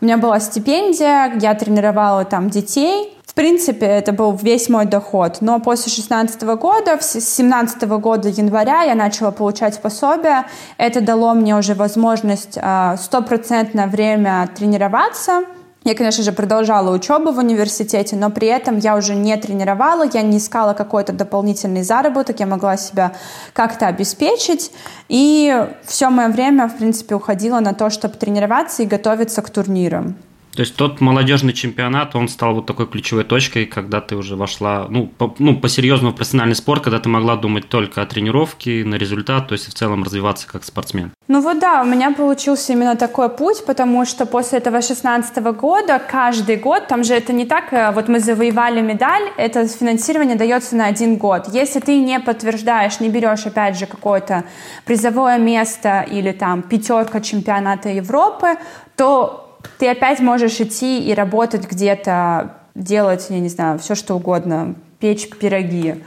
У 0.00 0.04
меня 0.04 0.18
была 0.18 0.40
стипендия, 0.40 1.32
я 1.40 1.54
тренировала 1.54 2.24
там 2.24 2.50
детей. 2.50 3.12
В 3.24 3.34
принципе, 3.34 3.86
это 3.86 4.12
был 4.12 4.32
весь 4.32 4.68
мой 4.68 4.86
доход. 4.86 5.38
Но 5.40 5.60
после 5.60 5.92
16 5.92 6.42
года, 6.42 6.98
с 7.00 7.20
17 7.20 7.82
года 7.82 8.28
января 8.28 8.82
я 8.82 8.96
начала 8.96 9.30
получать 9.30 9.80
пособие. 9.80 10.46
Это 10.78 11.00
дало 11.00 11.32
мне 11.34 11.56
уже 11.56 11.74
возможность 11.74 12.58
а, 12.60 12.96
стопроцентное 12.96 13.86
время 13.86 14.48
тренироваться– 14.56 15.42
я, 15.86 15.94
конечно 15.94 16.24
же, 16.24 16.32
продолжала 16.32 16.92
учебу 16.92 17.30
в 17.30 17.38
университете, 17.38 18.16
но 18.16 18.30
при 18.30 18.48
этом 18.48 18.78
я 18.78 18.96
уже 18.96 19.14
не 19.14 19.36
тренировала, 19.36 20.04
я 20.12 20.22
не 20.22 20.38
искала 20.38 20.72
какой-то 20.72 21.12
дополнительный 21.12 21.82
заработок, 21.82 22.40
я 22.40 22.46
могла 22.46 22.76
себя 22.76 23.12
как-то 23.52 23.86
обеспечить. 23.86 24.72
И 25.08 25.66
все 25.84 26.10
мое 26.10 26.28
время, 26.28 26.68
в 26.68 26.76
принципе, 26.76 27.14
уходило 27.14 27.60
на 27.60 27.72
то, 27.72 27.88
чтобы 27.90 28.16
тренироваться 28.16 28.82
и 28.82 28.86
готовиться 28.86 29.42
к 29.42 29.50
турнирам. 29.50 30.16
То 30.56 30.60
есть 30.60 30.74
тот 30.74 31.02
молодежный 31.02 31.52
чемпионат, 31.52 32.16
он 32.16 32.28
стал 32.28 32.54
вот 32.54 32.66
такой 32.66 32.86
ключевой 32.86 33.24
точкой, 33.24 33.66
когда 33.66 34.00
ты 34.00 34.16
уже 34.16 34.36
вошла, 34.36 34.86
ну, 34.88 35.06
по, 35.06 35.34
ну, 35.38 35.60
по-серьезному 35.60 36.12
в 36.12 36.16
профессиональный 36.16 36.54
спорт, 36.54 36.82
когда 36.82 36.98
ты 36.98 37.10
могла 37.10 37.36
думать 37.36 37.68
только 37.68 38.00
о 38.00 38.06
тренировке, 38.06 38.82
на 38.84 38.94
результат, 38.94 39.48
то 39.48 39.52
есть 39.52 39.68
в 39.68 39.74
целом 39.74 40.02
развиваться 40.02 40.48
как 40.48 40.64
спортсмен. 40.64 41.12
Ну 41.28 41.42
вот 41.42 41.58
да, 41.58 41.82
у 41.82 41.84
меня 41.84 42.10
получился 42.12 42.72
именно 42.72 42.96
такой 42.96 43.28
путь, 43.28 43.66
потому 43.66 44.06
что 44.06 44.24
после 44.24 44.58
этого 44.58 44.80
16 44.80 45.36
года, 45.58 45.98
каждый 45.98 46.56
год, 46.56 46.86
там 46.86 47.04
же 47.04 47.12
это 47.12 47.34
не 47.34 47.44
так, 47.44 47.72
э, 47.72 47.92
вот 47.92 48.08
мы 48.08 48.18
завоевали 48.20 48.80
медаль, 48.80 49.24
это 49.36 49.68
финансирование 49.68 50.36
дается 50.36 50.74
на 50.74 50.86
один 50.86 51.16
год. 51.16 51.48
Если 51.52 51.80
ты 51.80 52.00
не 52.00 52.18
подтверждаешь, 52.18 52.98
не 53.00 53.10
берешь, 53.10 53.44
опять 53.44 53.78
же, 53.78 53.84
какое-то 53.84 54.44
призовое 54.86 55.38
место 55.38 56.06
или 56.10 56.32
там 56.32 56.62
пятерка 56.62 57.20
чемпионата 57.20 57.90
Европы, 57.90 58.56
то 58.96 59.45
ты 59.78 59.88
опять 59.88 60.20
можешь 60.20 60.60
идти 60.60 61.02
и 61.08 61.14
работать 61.14 61.70
где-то, 61.70 62.56
делать, 62.74 63.26
я 63.30 63.40
не 63.40 63.48
знаю, 63.48 63.78
все 63.78 63.94
что 63.94 64.14
угодно, 64.14 64.74
печь 64.98 65.28
пироги. 65.28 66.02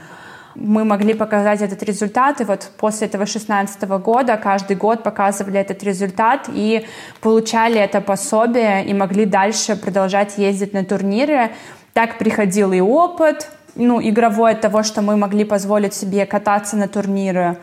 Мы 0.56 0.84
могли 0.84 1.14
показать 1.14 1.62
этот 1.62 1.82
результат, 1.82 2.40
и 2.40 2.44
вот 2.44 2.70
после 2.76 3.06
этого 3.06 3.24
16 3.24 3.82
года 3.82 4.36
каждый 4.36 4.76
год 4.76 5.02
показывали 5.02 5.60
этот 5.60 5.82
результат 5.84 6.48
и 6.48 6.86
получали 7.20 7.80
это 7.80 8.00
пособие, 8.00 8.84
и 8.84 8.92
могли 8.92 9.26
дальше 9.26 9.76
продолжать 9.76 10.38
ездить 10.38 10.72
на 10.72 10.84
турниры. 10.84 11.50
Так 11.92 12.18
приходил 12.18 12.72
и 12.72 12.80
опыт, 12.80 13.48
ну, 13.76 14.00
игровой 14.02 14.52
от 14.52 14.60
того, 14.60 14.82
что 14.82 15.02
мы 15.02 15.16
могли 15.16 15.44
позволить 15.44 15.94
себе 15.94 16.26
кататься 16.26 16.76
на 16.76 16.88
турниры. 16.88 17.56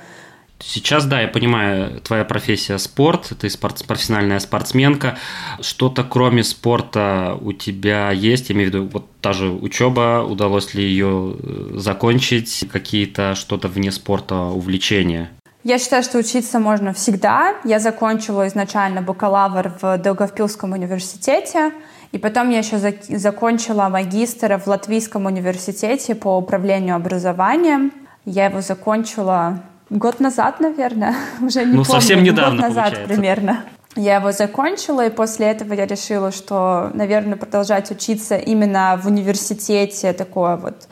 Сейчас, 0.60 1.06
да, 1.06 1.22
я 1.22 1.28
понимаю, 1.28 2.02
твоя 2.02 2.26
профессия 2.26 2.78
спорт, 2.80 3.32
ты 3.40 3.50
спорт, 3.50 3.86
профессиональная 3.86 4.40
спортсменка. 4.40 5.18
Что-то 5.62 6.04
кроме 6.04 6.44
спорта 6.44 7.38
у 7.40 7.54
тебя 7.54 8.12
есть? 8.12 8.50
Я 8.50 8.56
имею 8.56 8.72
в 8.72 8.74
виду, 8.74 8.90
вот 8.92 9.06
та 9.22 9.34
же 9.34 9.50
учеба, 9.50 10.26
удалось 10.28 10.74
ли 10.74 10.84
ее 10.84 11.36
э, 11.38 11.74
закончить? 11.76 12.68
Какие-то 12.72 13.36
что-то 13.36 13.68
вне 13.68 13.92
спорта 13.92 14.36
увлечения? 14.36 15.30
Я 15.64 15.80
считаю, 15.80 16.02
что 16.02 16.18
учиться 16.18 16.60
можно 16.60 16.94
всегда. 16.94 17.56
Я 17.64 17.80
закончила 17.80 18.48
изначально 18.48 19.02
бакалавр 19.02 19.74
в 19.82 19.98
Долговпилском 19.98 20.72
университете, 20.72 21.72
и 22.12 22.18
потом 22.18 22.50
я 22.50 22.60
еще 22.60 22.80
закончила 23.10 23.90
магистра 23.90 24.58
в 24.58 24.66
Латвийском 24.66 25.26
университете 25.26 26.16
по 26.16 26.38
управлению 26.38 26.96
образованием. 26.96 27.92
Я 28.26 28.46
его 28.46 28.62
закончила 28.62 29.62
Год 29.89 30.20
назад, 30.20 30.60
наверное, 30.60 31.15
уже 31.41 31.60
не 31.60 31.77
ну, 31.77 31.84
помню. 31.84 31.86
совсем 31.86 32.24
недавно, 32.24 32.58
Год 32.58 32.70
назад 32.70 32.86
получается. 32.86 33.13
примерно. 33.13 33.63
Я 33.96 34.17
его 34.17 34.32
закончила, 34.32 35.08
и 35.08 35.10
после 35.10 35.48
этого 35.48 35.74
я 35.74 35.88
решила, 35.88 36.32
что, 36.32 36.91
наверное, 36.94 37.36
продолжать 37.36 37.89
учиться 37.89 38.38
именно 38.38 39.00
в 39.01 39.08
университете, 39.08 40.13
такое 40.13 40.56
вот 40.56 40.88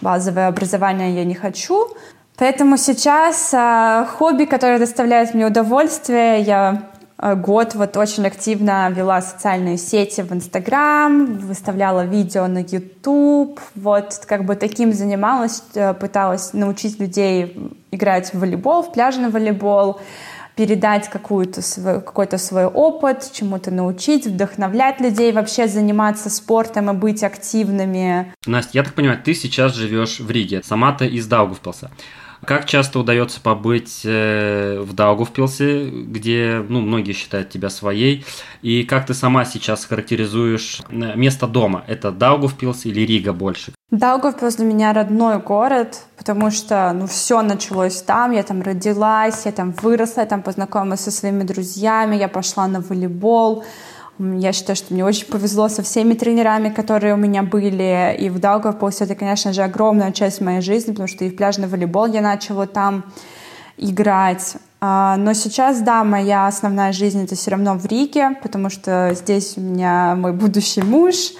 базовое 0.00 0.48
образование 0.48 1.14
я 1.14 1.24
не 1.24 1.34
хочу. 1.34 1.88
Поэтому 2.38 2.76
сейчас 2.76 3.52
э, 3.52 4.06
хобби, 4.18 4.44
которое 4.44 4.78
доставляет 4.78 5.34
мне 5.34 5.46
удовольствие, 5.46 6.40
я 6.40 6.90
год 7.18 7.74
вот 7.74 7.96
очень 7.96 8.26
активно 8.26 8.90
вела 8.90 9.22
социальные 9.22 9.78
сети 9.78 10.20
в 10.20 10.32
Инстаграм, 10.32 11.38
выставляла 11.38 12.04
видео 12.04 12.46
на 12.46 12.58
Ютуб, 12.58 13.58
вот 13.74 14.22
как 14.26 14.44
бы 14.44 14.54
таким 14.54 14.92
занималась, 14.92 15.62
э, 15.74 15.94
пыталась 15.94 16.52
научить 16.52 17.00
людей 17.00 17.72
играть 17.90 18.34
в 18.34 18.38
волейбол, 18.38 18.82
в 18.82 18.92
пляжный 18.92 19.30
волейбол, 19.30 20.00
передать 20.56 21.08
какую-то 21.08 21.62
свой, 21.62 22.00
какой-то 22.00 22.38
свой 22.38 22.64
опыт, 22.64 23.30
чему-то 23.32 23.70
научить, 23.70 24.26
вдохновлять 24.26 25.00
людей 25.00 25.32
вообще 25.32 25.68
заниматься 25.68 26.30
спортом 26.30 26.90
и 26.90 26.94
быть 26.94 27.22
активными. 27.22 28.32
Настя, 28.46 28.70
я 28.72 28.82
так 28.82 28.94
понимаю, 28.94 29.20
ты 29.22 29.34
сейчас 29.34 29.74
живешь 29.74 30.20
в 30.20 30.30
Риге, 30.30 30.62
сама-то 30.64 31.04
из 31.04 31.26
Даугавпилса. 31.26 31.90
Как 32.44 32.66
часто 32.66 32.98
удается 33.00 33.40
побыть 33.40 34.02
э, 34.04 34.78
в 34.80 34.92
Даугавпилсе, 34.92 35.88
где 35.88 36.64
ну, 36.68 36.80
многие 36.80 37.12
считают 37.12 37.48
тебя 37.50 37.70
своей? 37.70 38.24
И 38.62 38.84
как 38.84 39.06
ты 39.06 39.14
сама 39.14 39.44
сейчас 39.44 39.84
характеризуешь 39.84 40.82
э, 40.88 41.16
место 41.16 41.46
дома? 41.46 41.84
Это 41.86 42.10
Даугавпилс 42.10 42.86
или 42.86 43.00
Рига 43.00 43.32
больше? 43.32 43.72
Даугавпилс 43.90 44.56
для 44.56 44.66
меня 44.66 44.92
родной 44.92 45.38
город, 45.38 46.02
потому 46.18 46.50
что 46.50 46.92
ну, 46.92 47.06
все 47.06 47.40
началось 47.42 48.02
там. 48.02 48.32
Я 48.32 48.42
там 48.42 48.60
родилась, 48.62 49.46
я 49.46 49.52
там 49.52 49.72
выросла, 49.72 50.22
я 50.22 50.26
там 50.26 50.42
познакомилась 50.42 51.00
со 51.00 51.10
своими 51.10 51.44
друзьями, 51.44 52.16
я 52.16 52.28
пошла 52.28 52.66
на 52.66 52.80
волейбол. 52.80 53.64
Я 54.18 54.52
считаю, 54.52 54.76
что 54.76 54.94
мне 54.94 55.04
очень 55.04 55.26
повезло 55.26 55.68
со 55.68 55.82
всеми 55.82 56.14
тренерами, 56.14 56.70
которые 56.70 57.14
у 57.14 57.18
меня 57.18 57.42
были. 57.42 58.16
И 58.18 58.30
в 58.30 58.38
Даугавпилсе 58.38 59.04
это, 59.04 59.14
конечно 59.14 59.52
же, 59.52 59.62
огромная 59.62 60.12
часть 60.12 60.40
моей 60.40 60.62
жизни, 60.62 60.92
потому 60.92 61.08
что 61.08 61.24
и 61.24 61.30
в 61.30 61.36
пляжный 61.36 61.68
волейбол 61.68 62.06
я 62.06 62.22
начала 62.22 62.66
там 62.66 63.04
играть. 63.76 64.56
А, 64.80 65.16
но 65.18 65.34
сейчас, 65.34 65.80
да, 65.80 66.02
моя 66.02 66.46
основная 66.46 66.92
жизнь 66.92 67.24
это 67.24 67.34
все 67.34 67.50
равно 67.50 67.74
в 67.74 67.84
Риге, 67.86 68.38
потому 68.42 68.70
что 68.70 69.12
здесь 69.14 69.54
у 69.56 69.60
меня 69.60 70.14
мой 70.16 70.32
будущий 70.32 70.82
муж, 70.82 71.32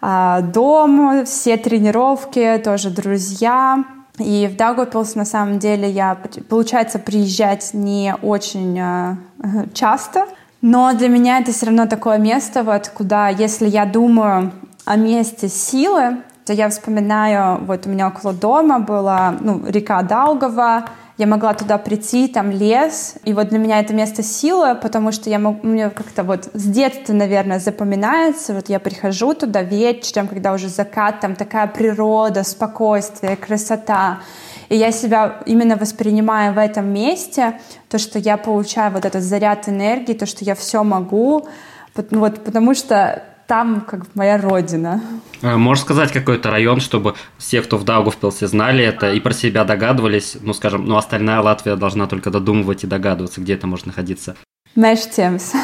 а, 0.00 0.40
дом, 0.40 1.24
все 1.24 1.56
тренировки, 1.56 2.60
тоже 2.64 2.90
друзья. 2.90 3.84
И 4.18 4.48
в 4.52 4.56
Даугавпилс, 4.56 5.14
на 5.14 5.24
самом 5.24 5.60
деле, 5.60 5.88
я, 5.88 6.18
получается, 6.48 6.98
приезжать 6.98 7.70
не 7.72 8.14
очень 8.22 8.78
а, 8.80 9.16
часто, 9.74 10.26
но 10.60 10.92
для 10.94 11.08
меня 11.08 11.38
это 11.38 11.52
все 11.52 11.66
равно 11.66 11.86
такое 11.86 12.18
место, 12.18 12.62
вот, 12.62 12.88
куда, 12.88 13.28
если 13.28 13.68
я 13.68 13.84
думаю 13.84 14.52
о 14.84 14.96
месте 14.96 15.48
силы, 15.48 16.18
то 16.44 16.52
я 16.52 16.68
вспоминаю, 16.70 17.64
вот 17.64 17.86
у 17.86 17.90
меня 17.90 18.08
около 18.08 18.32
дома 18.32 18.78
была 18.78 19.36
ну, 19.40 19.62
река 19.66 20.02
Даугава, 20.02 20.86
я 21.18 21.26
могла 21.26 21.52
туда 21.52 21.78
прийти, 21.78 22.28
там 22.28 22.50
лес, 22.50 23.16
и 23.24 23.34
вот 23.34 23.48
для 23.48 23.58
меня 23.58 23.80
это 23.80 23.92
место 23.92 24.22
силы, 24.22 24.76
потому 24.76 25.10
что 25.10 25.28
я 25.28 25.38
мог, 25.38 25.64
мне 25.64 25.90
как-то 25.90 26.22
вот 26.22 26.48
с 26.54 26.62
детства, 26.62 27.12
наверное, 27.12 27.58
запоминается, 27.58 28.54
вот 28.54 28.68
я 28.68 28.78
прихожу 28.78 29.34
туда 29.34 29.62
вечером, 29.62 30.28
когда 30.28 30.52
уже 30.52 30.68
закат, 30.68 31.20
там 31.20 31.34
такая 31.34 31.66
природа, 31.66 32.44
спокойствие, 32.44 33.36
красота, 33.36 34.20
И 34.68 34.76
я 34.76 34.92
себя 34.92 35.42
именно 35.46 35.76
воспринимаю 35.76 36.52
в 36.52 36.58
этом 36.58 36.92
месте, 36.92 37.58
то, 37.88 37.98
что 37.98 38.18
я 38.18 38.36
получаю 38.36 38.92
вот 38.92 39.04
этот 39.04 39.22
заряд 39.22 39.68
энергии, 39.68 40.12
то, 40.12 40.26
что 40.26 40.44
я 40.44 40.54
все 40.54 40.82
могу, 40.82 41.48
вот, 41.94 42.44
потому 42.44 42.74
что 42.74 43.22
там 43.46 43.80
как 43.80 44.14
моя 44.14 44.36
родина. 44.36 45.00
А, 45.42 45.56
можешь 45.56 45.84
сказать 45.84 46.12
какой-то 46.12 46.50
район, 46.50 46.80
чтобы 46.80 47.14
все, 47.38 47.62
кто 47.62 47.78
в 47.78 47.84
Даугавпилсе, 47.84 48.46
знали 48.46 48.84
это 48.84 49.10
и 49.10 49.20
про 49.20 49.32
себя 49.32 49.64
догадывались? 49.64 50.36
Ну, 50.40 50.52
скажем, 50.52 50.84
ну, 50.84 50.96
остальная 50.98 51.40
Латвия 51.40 51.74
должна 51.74 52.06
только 52.06 52.30
додумывать 52.30 52.84
и 52.84 52.86
догадываться, 52.86 53.40
где 53.40 53.54
это 53.54 53.66
может 53.66 53.86
находиться. 53.86 54.36
Мэш 54.74 55.06
Темс. 55.06 55.54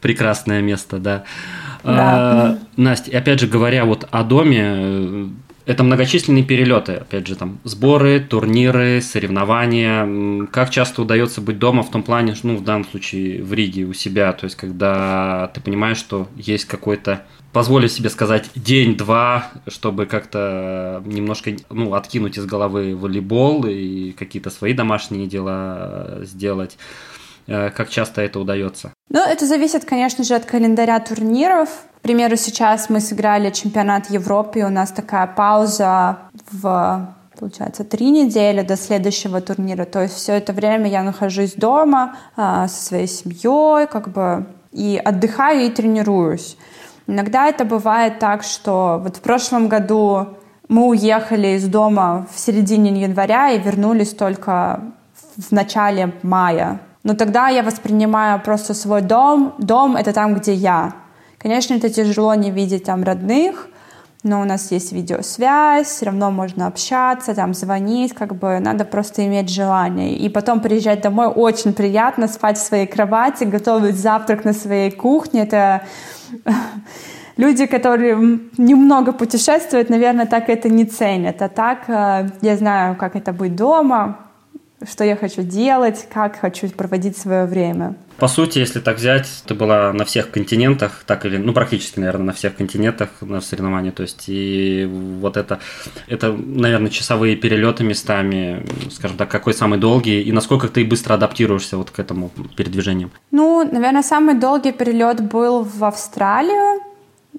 Прекрасное 0.00 0.60
место, 0.60 0.98
да. 0.98 1.24
Да. 1.82 1.92
А, 1.92 2.58
Настя, 2.76 3.16
опять 3.16 3.40
же 3.40 3.46
говоря 3.46 3.86
вот 3.86 4.06
о 4.10 4.22
доме, 4.22 5.30
это 5.66 5.82
многочисленные 5.82 6.44
перелеты, 6.44 6.92
опять 6.92 7.26
же, 7.26 7.36
там 7.36 7.58
сборы, 7.64 8.20
турниры, 8.20 9.00
соревнования. 9.00 10.46
Как 10.46 10.70
часто 10.70 11.02
удается 11.02 11.40
быть 11.40 11.58
дома 11.58 11.82
в 11.82 11.90
том 11.90 12.02
плане, 12.02 12.34
ну, 12.42 12.56
в 12.56 12.64
данном 12.64 12.84
случае 12.84 13.42
в 13.42 13.52
Риге 13.54 13.84
у 13.84 13.94
себя, 13.94 14.32
то 14.32 14.44
есть 14.44 14.56
когда 14.56 15.50
ты 15.54 15.60
понимаешь, 15.60 15.96
что 15.96 16.28
есть 16.36 16.66
какой-то, 16.66 17.24
позволю 17.52 17.88
себе 17.88 18.10
сказать, 18.10 18.50
день-два, 18.54 19.52
чтобы 19.68 20.06
как-то 20.06 21.02
немножко, 21.06 21.56
ну, 21.70 21.94
откинуть 21.94 22.36
из 22.36 22.44
головы 22.44 22.94
волейбол 22.94 23.64
и 23.66 24.12
какие-то 24.12 24.50
свои 24.50 24.74
домашние 24.74 25.26
дела 25.26 26.18
сделать. 26.22 26.76
Э, 27.46 27.70
как 27.70 27.88
часто 27.88 28.22
это 28.22 28.40
удается? 28.40 28.92
Ну, 29.10 29.20
это 29.20 29.46
зависит, 29.46 29.84
конечно 29.84 30.24
же, 30.24 30.34
от 30.34 30.44
календаря 30.44 31.00
турниров. 31.00 31.68
К 31.98 32.00
примеру, 32.00 32.36
сейчас 32.36 32.90
мы 32.90 33.00
сыграли 33.00 33.50
чемпионат 33.50 34.10
Европы, 34.10 34.60
и 34.60 34.64
у 34.64 34.70
нас 34.70 34.90
такая 34.92 35.26
пауза 35.26 36.18
в 36.50 37.14
получается, 37.38 37.84
три 37.84 38.10
недели 38.10 38.62
до 38.62 38.76
следующего 38.76 39.40
турнира. 39.40 39.84
То 39.84 40.02
есть 40.02 40.14
все 40.14 40.34
это 40.34 40.52
время 40.52 40.88
я 40.88 41.02
нахожусь 41.02 41.54
дома 41.54 42.16
э, 42.36 42.66
со 42.68 42.84
своей 42.84 43.08
семьей, 43.08 43.86
как 43.86 44.08
бы 44.08 44.46
и 44.72 45.00
отдыхаю 45.04 45.66
и 45.66 45.70
тренируюсь. 45.70 46.56
Иногда 47.06 47.48
это 47.48 47.64
бывает 47.64 48.18
так, 48.18 48.42
что 48.42 49.00
вот 49.02 49.16
в 49.16 49.20
прошлом 49.20 49.68
году 49.68 50.28
мы 50.68 50.86
уехали 50.86 51.56
из 51.56 51.66
дома 51.66 52.26
в 52.32 52.38
середине 52.38 53.02
января 53.02 53.50
и 53.50 53.58
вернулись 53.58 54.14
только 54.14 54.80
в 55.36 55.52
начале 55.52 56.14
мая. 56.22 56.80
Но 57.04 57.14
тогда 57.14 57.48
я 57.48 57.62
воспринимаю 57.62 58.40
просто 58.40 58.74
свой 58.74 59.02
дом. 59.02 59.54
Дом— 59.58 59.96
это 59.98 60.12
там, 60.12 60.34
где 60.34 60.54
я. 60.54 60.94
Конечно, 61.38 61.74
это 61.74 61.90
тяжело 61.90 62.34
не 62.34 62.50
видеть 62.50 62.84
там 62.84 63.04
родных, 63.04 63.68
но 64.22 64.40
у 64.40 64.44
нас 64.44 64.72
есть 64.72 64.92
видеосвязь, 64.92 65.88
все 65.88 66.06
равно 66.06 66.30
можно 66.30 66.66
общаться, 66.66 67.34
там 67.34 67.52
звонить, 67.52 68.14
как 68.14 68.34
бы 68.34 68.58
надо 68.58 68.86
просто 68.86 69.26
иметь 69.26 69.50
желание. 69.50 70.16
И 70.16 70.30
потом 70.30 70.60
приезжать 70.60 71.02
домой 71.02 71.26
очень 71.26 71.74
приятно, 71.74 72.26
спать 72.26 72.56
в 72.56 72.62
своей 72.62 72.86
кровати, 72.86 73.44
готовить 73.44 73.96
завтрак 73.96 74.46
на 74.46 74.54
своей 74.54 74.90
кухне. 74.90 75.42
Это 75.42 75.82
люди, 77.36 77.66
которые 77.66 78.40
немного 78.56 79.12
путешествуют, 79.12 79.90
наверное, 79.90 80.24
так 80.24 80.48
это 80.48 80.70
не 80.70 80.86
ценят. 80.86 81.42
А 81.42 81.50
так 81.50 81.80
э, 81.88 82.30
я 82.40 82.56
знаю, 82.56 82.96
как 82.96 83.14
это 83.14 83.34
быть 83.34 83.54
дома, 83.54 84.24
что 84.90 85.04
я 85.04 85.16
хочу 85.16 85.42
делать, 85.42 86.06
как 86.12 86.38
хочу 86.38 86.68
проводить 86.68 87.16
свое 87.16 87.46
время. 87.46 87.94
По 88.16 88.28
сути, 88.28 88.60
если 88.60 88.78
так 88.78 88.98
взять, 88.98 89.26
ты 89.44 89.54
была 89.54 89.92
на 89.92 90.04
всех 90.04 90.30
континентах, 90.30 91.02
так 91.04 91.26
или, 91.26 91.36
ну, 91.36 91.52
практически, 91.52 91.98
наверное, 91.98 92.26
на 92.26 92.32
всех 92.32 92.54
континентах 92.54 93.08
на 93.20 93.40
соревновании, 93.40 93.90
то 93.90 94.02
есть, 94.02 94.24
и 94.28 94.88
вот 95.20 95.36
это, 95.36 95.58
это, 96.06 96.32
наверное, 96.32 96.90
часовые 96.90 97.34
перелеты 97.34 97.82
местами, 97.82 98.64
скажем 98.92 99.16
так, 99.16 99.28
какой 99.28 99.52
самый 99.52 99.80
долгий, 99.80 100.22
и 100.22 100.30
насколько 100.30 100.68
ты 100.68 100.84
быстро 100.84 101.14
адаптируешься 101.14 101.76
вот 101.76 101.90
к 101.90 101.98
этому 101.98 102.30
передвижению? 102.56 103.10
Ну, 103.32 103.64
наверное, 103.64 104.02
самый 104.02 104.36
долгий 104.36 104.70
перелет 104.70 105.20
был 105.20 105.64
в 105.64 105.82
Австралию, 105.82 106.83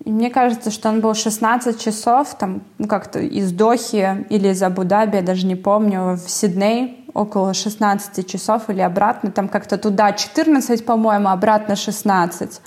мне 0.03 0.29
кажется, 0.29 0.71
что 0.71 0.89
он 0.89 0.99
был 0.99 1.13
16 1.13 1.79
часов, 1.79 2.35
там, 2.35 2.63
ну, 2.77 2.87
как-то 2.87 3.19
из 3.19 3.51
Дохи 3.51 4.25
или 4.29 4.49
из 4.49 4.61
Абу-Даби, 4.61 5.17
я 5.17 5.21
даже 5.21 5.45
не 5.45 5.55
помню, 5.55 6.15
в 6.15 6.29
Сидней, 6.29 7.05
около 7.13 7.53
16 7.53 8.27
часов 8.27 8.69
или 8.69 8.81
обратно, 8.81 9.31
там 9.31 9.47
как-то 9.47 9.77
туда 9.77 10.12
14, 10.12 10.86
по-моему, 10.86 11.29
обратно 11.29 11.75
16. 11.75 12.62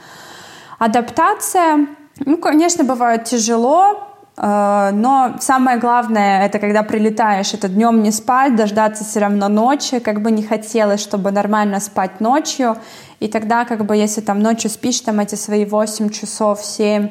Адаптация, 0.79 1.87
ну, 2.25 2.39
конечно, 2.39 2.83
бывает 2.83 3.25
тяжело, 3.25 4.09
но 4.41 5.35
самое 5.41 5.79
главное, 5.79 6.47
это 6.47 6.61
когда 6.61 6.85
прилетаешь, 6.85 7.55
это 7.55 7.69
днем 7.69 8.03
не 8.03 8.13
спать, 8.13 8.55
дождаться 8.55 9.05
все 9.05 9.19
равно 9.19 9.49
ночи, 9.49 9.99
как 9.99 10.23
бы 10.23 10.31
не 10.31 10.45
хотелось, 10.45 11.01
чтобы 11.01 11.33
нормально 11.33 11.81
спать 11.81 12.21
ночью. 12.21 12.77
И 13.19 13.27
тогда, 13.27 13.65
как 13.65 13.85
бы, 13.85 13.97
если 13.97 14.21
там 14.21 14.41
ночью 14.41 14.71
спишь, 14.71 15.01
там 15.01 15.19
эти 15.19 15.35
свои 15.35 15.65
8 15.65 16.11
часов, 16.11 16.65
7, 16.65 17.11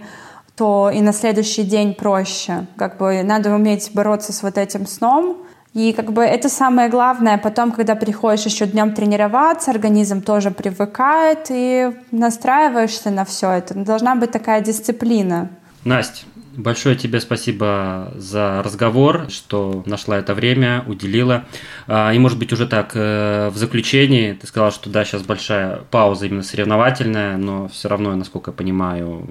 то 0.55 0.89
и 0.89 1.01
на 1.01 1.11
следующий 1.11 1.63
день 1.63 1.93
проще. 1.93 2.65
Как 2.77 2.97
бы 2.97 3.21
надо 3.23 3.53
уметь 3.53 3.91
бороться 3.93 4.31
с 4.31 4.41
вот 4.41 4.57
этим 4.57 4.87
сном. 4.87 5.37
И 5.73 5.93
как 5.93 6.11
бы 6.11 6.23
это 6.23 6.49
самое 6.49 6.89
главное. 6.89 7.37
Потом, 7.37 7.71
когда 7.71 7.93
приходишь 7.95 8.45
еще 8.45 8.65
днем 8.65 8.93
тренироваться, 8.93 9.69
организм 9.69 10.21
тоже 10.21 10.49
привыкает 10.49 11.47
и 11.49 11.91
настраиваешься 12.11 13.11
на 13.11 13.25
все 13.25 13.51
это. 13.51 13.75
Должна 13.75 14.15
быть 14.15 14.31
такая 14.31 14.61
дисциплина. 14.61 15.49
Настя, 15.83 16.25
Большое 16.57 16.95
тебе 16.95 17.19
спасибо 17.19 18.11
за 18.15 18.63
разговор, 18.63 19.29
что 19.29 19.83
нашла 19.85 20.17
это 20.17 20.33
время, 20.33 20.83
уделила. 20.87 21.45
А, 21.85 22.11
и, 22.11 22.17
может 22.17 22.39
быть, 22.39 22.51
уже 22.51 22.65
так, 22.65 22.93
э, 22.95 23.49
в 23.53 23.57
заключении, 23.57 24.33
ты 24.33 24.47
сказала, 24.47 24.71
что 24.71 24.89
да, 24.89 25.05
сейчас 25.05 25.21
большая 25.21 25.81
пауза 25.91 26.25
именно 26.25 26.41
соревновательная, 26.41 27.37
но 27.37 27.67
все 27.67 27.89
равно, 27.89 28.15
насколько 28.15 28.49
я 28.49 28.57
понимаю, 28.57 29.27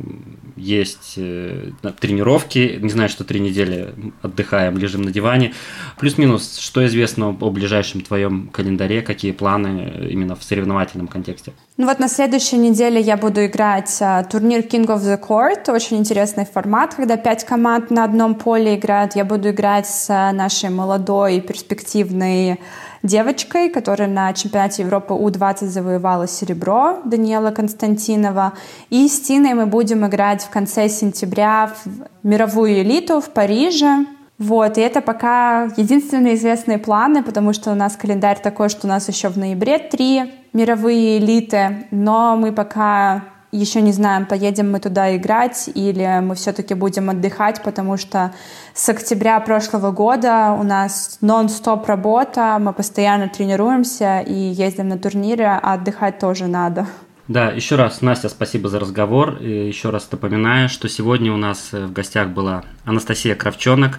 есть 0.56 1.14
э, 1.16 1.70
тренировки. 2.00 2.78
Не 2.80 2.90
знаю, 2.90 3.08
что 3.08 3.24
три 3.24 3.40
недели 3.40 3.94
отдыхаем, 4.22 4.78
лежим 4.78 5.02
на 5.02 5.12
диване. 5.12 5.52
Плюс-минус, 5.98 6.58
что 6.58 6.84
известно 6.86 7.28
о 7.28 7.50
ближайшем 7.50 8.00
твоем 8.00 8.48
календаре, 8.48 9.02
какие 9.02 9.32
планы 9.32 10.08
именно 10.10 10.34
в 10.34 10.42
соревновательном 10.42 11.08
контексте? 11.08 11.52
Ну 11.76 11.86
вот 11.86 11.98
на 11.98 12.08
следующей 12.08 12.56
неделе 12.56 13.00
я 13.00 13.16
буду 13.16 13.44
играть 13.44 13.94
а, 14.00 14.24
турнир 14.24 14.60
King 14.60 14.86
of 14.86 15.00
the 15.00 15.20
Court, 15.20 15.70
очень 15.70 15.98
интересный 15.98 16.46
формат, 16.46 16.94
когда 16.94 17.16
пять 17.16 17.44
команд 17.44 17.90
на 17.90 18.04
одном 18.04 18.34
поле 18.34 18.76
играют. 18.76 19.14
Я 19.14 19.24
буду 19.24 19.50
играть 19.50 19.86
с 19.86 20.08
а, 20.08 20.32
нашей 20.32 20.70
молодой 20.70 21.40
перспективной 21.40 22.58
девочкой, 23.06 23.70
которая 23.70 24.08
на 24.08 24.32
чемпионате 24.32 24.82
Европы 24.82 25.14
У-20 25.14 25.66
завоевала 25.66 26.26
серебро, 26.26 26.98
Даниэла 27.04 27.50
Константинова. 27.50 28.52
И 28.90 29.08
с 29.08 29.20
Тиной 29.20 29.54
мы 29.54 29.66
будем 29.66 30.06
играть 30.06 30.42
в 30.42 30.50
конце 30.50 30.88
сентября 30.88 31.70
в 31.84 32.26
мировую 32.26 32.82
элиту 32.82 33.20
в 33.20 33.30
Париже. 33.30 34.06
Вот, 34.38 34.76
и 34.76 34.82
это 34.82 35.00
пока 35.00 35.70
единственные 35.76 36.34
известные 36.34 36.76
планы, 36.76 37.22
потому 37.22 37.54
что 37.54 37.72
у 37.72 37.74
нас 37.74 37.96
календарь 37.96 38.38
такой, 38.42 38.68
что 38.68 38.86
у 38.86 38.90
нас 38.90 39.08
еще 39.08 39.28
в 39.28 39.38
ноябре 39.38 39.78
три 39.78 40.34
мировые 40.52 41.18
элиты, 41.18 41.86
но 41.90 42.36
мы 42.36 42.52
пока 42.52 43.24
еще 43.58 43.80
не 43.80 43.92
знаем, 43.92 44.26
поедем 44.26 44.70
мы 44.70 44.80
туда 44.80 45.16
играть 45.16 45.68
или 45.74 46.20
мы 46.20 46.34
все-таки 46.34 46.74
будем 46.74 47.10
отдыхать, 47.10 47.62
потому 47.62 47.96
что 47.96 48.32
с 48.74 48.88
октября 48.88 49.40
прошлого 49.40 49.90
года 49.90 50.56
у 50.58 50.62
нас 50.62 51.18
нон-стоп 51.20 51.86
работа, 51.86 52.58
мы 52.60 52.72
постоянно 52.72 53.28
тренируемся 53.28 54.20
и 54.20 54.34
ездим 54.34 54.88
на 54.88 54.98
турниры, 54.98 55.44
а 55.44 55.74
отдыхать 55.74 56.18
тоже 56.18 56.46
надо. 56.46 56.86
Да, 57.28 57.50
еще 57.50 57.74
раз, 57.74 58.02
Настя, 58.02 58.28
спасибо 58.28 58.68
за 58.68 58.78
разговор. 58.78 59.38
И 59.40 59.66
еще 59.66 59.90
раз 59.90 60.08
напоминаю, 60.12 60.68
что 60.68 60.88
сегодня 60.88 61.32
у 61.32 61.36
нас 61.36 61.72
в 61.72 61.92
гостях 61.92 62.28
была 62.28 62.62
Анастасия 62.84 63.34
Кравчонок, 63.34 63.98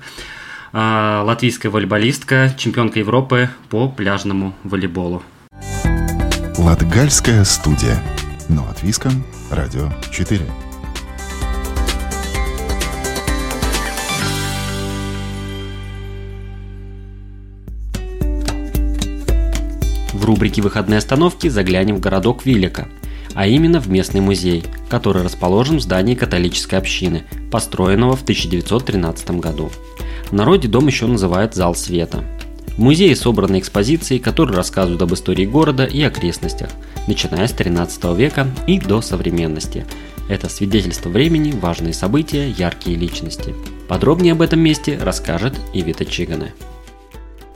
а, 0.71 1.23
латвийская 1.25 1.69
волейболистка, 1.69 2.53
чемпионка 2.57 2.99
Европы 2.99 3.49
по 3.69 3.89
пляжному 3.89 4.53
волейболу. 4.63 5.23
Латгальская 6.57 7.43
студия. 7.43 8.01
Но 8.49 8.63
латвийском 8.63 9.23
радио 9.51 9.89
4. 10.11 10.45
В 20.13 20.25
рубрике 20.25 20.61
«Выходные 20.61 20.97
остановки» 20.97 21.47
заглянем 21.47 21.95
в 21.95 21.99
городок 21.99 22.45
Вилека– 22.45 22.87
а 23.37 23.45
именно 23.45 23.79
в 23.79 23.87
местный 23.87 24.19
музей, 24.19 24.63
который 24.89 25.21
расположен 25.21 25.77
в 25.77 25.81
здании 25.81 26.15
католической 26.15 26.73
общины, 26.73 27.23
построенного 27.51 28.15
в 28.15 28.23
1913 28.23 29.29
году. 29.31 29.69
В 30.31 30.33
народе 30.33 30.67
дом 30.67 30.87
еще 30.87 31.05
называют 31.05 31.53
«Зал 31.53 31.75
света». 31.75 32.23
В 32.75 32.79
музее 32.79 33.15
собраны 33.15 33.59
экспозиции, 33.59 34.17
которые 34.17 34.57
рассказывают 34.57 35.03
об 35.03 35.13
истории 35.13 35.45
города 35.45 35.85
и 35.85 36.01
окрестностях, 36.01 36.71
начиная 37.07 37.47
с 37.47 37.53
13 37.53 38.03
века 38.15 38.47
и 38.67 38.79
до 38.79 39.01
современности. 39.01 39.85
Это 40.29 40.49
свидетельство 40.49 41.09
времени, 41.09 41.51
важные 41.51 41.93
события, 41.93 42.49
яркие 42.49 42.97
личности. 42.97 43.55
Подробнее 43.87 44.33
об 44.33 44.41
этом 44.41 44.59
месте 44.59 44.99
расскажет 45.01 45.53
Ивита 45.73 46.05
Чигане. 46.05 46.53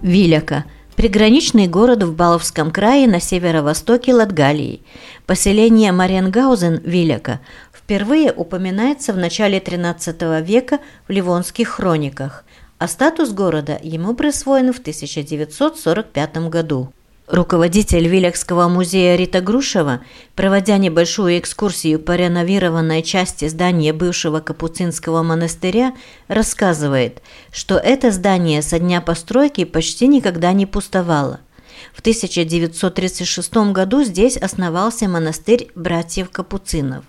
Виляка– 0.01 0.65
приграничный 0.95 1.67
город 1.67 2.03
в 2.03 2.15
Баловском 2.15 2.71
крае 2.71 3.07
на 3.07 3.19
северо-востоке 3.19 4.13
Латгалии. 4.13 4.83
Поселение 5.25 5.91
Мариенгаузен-Виляка 5.91 7.39
впервые 7.73 8.31
упоминается 8.31 9.11
в 9.13 9.17
начале 9.17 9.59
XIII 9.59 10.43
века 10.43 10.79
в 11.07 11.11
Ливонских 11.11 11.69
хрониках, 11.69 12.45
а 12.77 12.87
статус 12.87 13.31
города 13.31 13.79
ему 13.81 14.13
присвоен 14.13 14.73
в 14.73 14.79
1945 14.79 16.37
году. 16.49 16.93
Руководитель 17.31 18.09
Вилекского 18.09 18.67
музея 18.67 19.15
Рита 19.15 19.39
Грушева, 19.39 20.01
проводя 20.35 20.77
небольшую 20.77 21.39
экскурсию 21.39 21.97
по 21.97 22.13
реновированной 22.13 23.01
части 23.03 23.47
здания 23.47 23.93
бывшего 23.93 24.41
Капуцинского 24.41 25.23
монастыря, 25.23 25.95
рассказывает, 26.27 27.21
что 27.53 27.77
это 27.77 28.11
здание 28.11 28.61
со 28.61 28.79
дня 28.79 28.99
постройки 28.99 29.63
почти 29.63 30.07
никогда 30.07 30.51
не 30.51 30.65
пустовало. 30.65 31.39
В 31.93 32.01
1936 32.01 33.71
году 33.71 34.03
здесь 34.03 34.35
основался 34.35 35.07
монастырь 35.07 35.69
братьев 35.73 36.31
Капуцинов. 36.31 37.05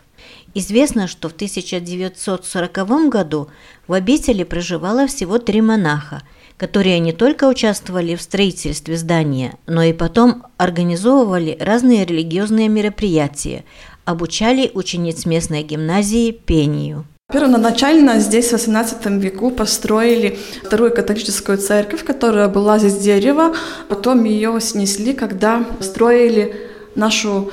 Известно, 0.54 1.08
что 1.08 1.30
в 1.30 1.32
1940 1.32 3.08
году 3.08 3.48
в 3.88 3.92
обители 3.92 4.44
проживало 4.44 5.08
всего 5.08 5.40
три 5.40 5.60
монаха– 5.60 6.22
которые 6.62 7.00
не 7.00 7.12
только 7.12 7.48
участвовали 7.48 8.14
в 8.14 8.22
строительстве 8.22 8.96
здания, 8.96 9.58
но 9.66 9.82
и 9.82 9.92
потом 9.92 10.44
организовывали 10.58 11.56
разные 11.58 12.04
религиозные 12.04 12.68
мероприятия, 12.68 13.64
обучали 14.04 14.70
учениц 14.72 15.26
местной 15.26 15.64
гимназии 15.64 16.30
пению. 16.30 17.04
Первоначально 17.32 18.20
здесь 18.20 18.52
в 18.52 18.54
XVIII 18.54 19.18
веку 19.18 19.50
построили 19.50 20.38
вторую 20.64 20.94
католическую 20.94 21.58
церковь, 21.58 22.04
которая 22.04 22.46
была 22.46 22.76
из 22.76 22.96
дерева. 22.96 23.56
Потом 23.88 24.22
ее 24.22 24.60
снесли, 24.60 25.14
когда 25.14 25.66
строили 25.80 26.54
нашу 26.94 27.50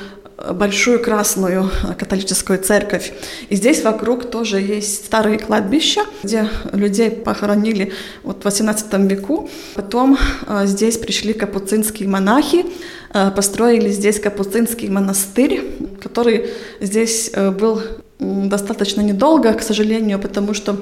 большую 0.51 0.99
красную 0.99 1.69
католическую 1.97 2.59
церковь. 2.59 3.11
И 3.49 3.55
здесь 3.55 3.83
вокруг 3.83 4.29
тоже 4.29 4.59
есть 4.59 5.05
старые 5.05 5.37
кладбища, 5.37 6.01
где 6.23 6.47
людей 6.71 7.11
похоронили 7.11 7.93
вот 8.23 8.41
в 8.41 8.45
18 8.45 8.93
веку. 9.09 9.49
Потом 9.75 10.17
э, 10.47 10.65
здесь 10.65 10.97
пришли 10.97 11.33
капуцинские 11.33 12.07
монахи, 12.07 12.65
э, 13.13 13.31
построили 13.31 13.89
здесь 13.89 14.19
капуцинский 14.19 14.89
монастырь, 14.89 15.61
который 16.01 16.49
здесь 16.79 17.31
э, 17.33 17.51
был 17.51 17.81
достаточно 18.19 19.01
недолго, 19.01 19.53
к 19.53 19.61
сожалению, 19.61 20.19
потому 20.19 20.53
что 20.53 20.77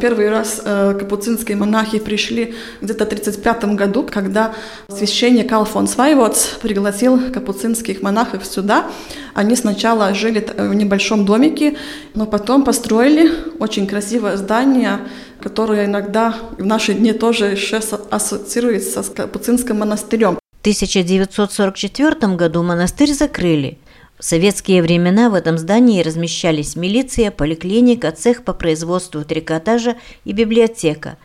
Первый 0.00 0.30
раз 0.30 0.60
э, 0.64 0.94
капуцинские 0.98 1.56
монахи 1.56 1.98
пришли 1.98 2.54
где-то 2.80 3.04
в 3.04 3.08
1935 3.08 3.76
году, 3.76 4.06
когда 4.10 4.54
священник 4.88 5.50
Алфонс 5.52 5.96
Вайвоц 5.96 6.58
пригласил 6.62 7.32
капуцинских 7.32 8.02
монахов 8.02 8.44
сюда. 8.46 8.86
Они 9.34 9.56
сначала 9.56 10.14
жили 10.14 10.46
в 10.56 10.74
небольшом 10.74 11.24
домике, 11.24 11.76
но 12.14 12.26
потом 12.26 12.64
построили 12.64 13.30
очень 13.58 13.86
красивое 13.86 14.36
здание, 14.36 15.00
которое 15.40 15.86
иногда 15.86 16.34
в 16.58 16.64
наши 16.64 16.94
дни 16.94 17.12
тоже 17.12 17.46
еще 17.46 17.80
ассоциируется 18.10 19.02
с 19.02 19.10
капуцинским 19.10 19.78
монастырем. 19.78 20.38
В 20.56 20.60
1944 20.60 22.34
году 22.34 22.62
монастырь 22.62 23.12
закрыли, 23.12 23.78
в 24.18 24.24
советские 24.24 24.82
времена 24.82 25.30
в 25.30 25.34
этом 25.34 25.58
здании 25.58 26.02
размещались 26.02 26.76
милиция, 26.76 27.30
поликлиника, 27.30 28.10
цех 28.10 28.42
по 28.42 28.52
производству 28.52 29.24
трикотажа 29.24 29.96
и 30.24 30.32
библиотека. 30.32 31.16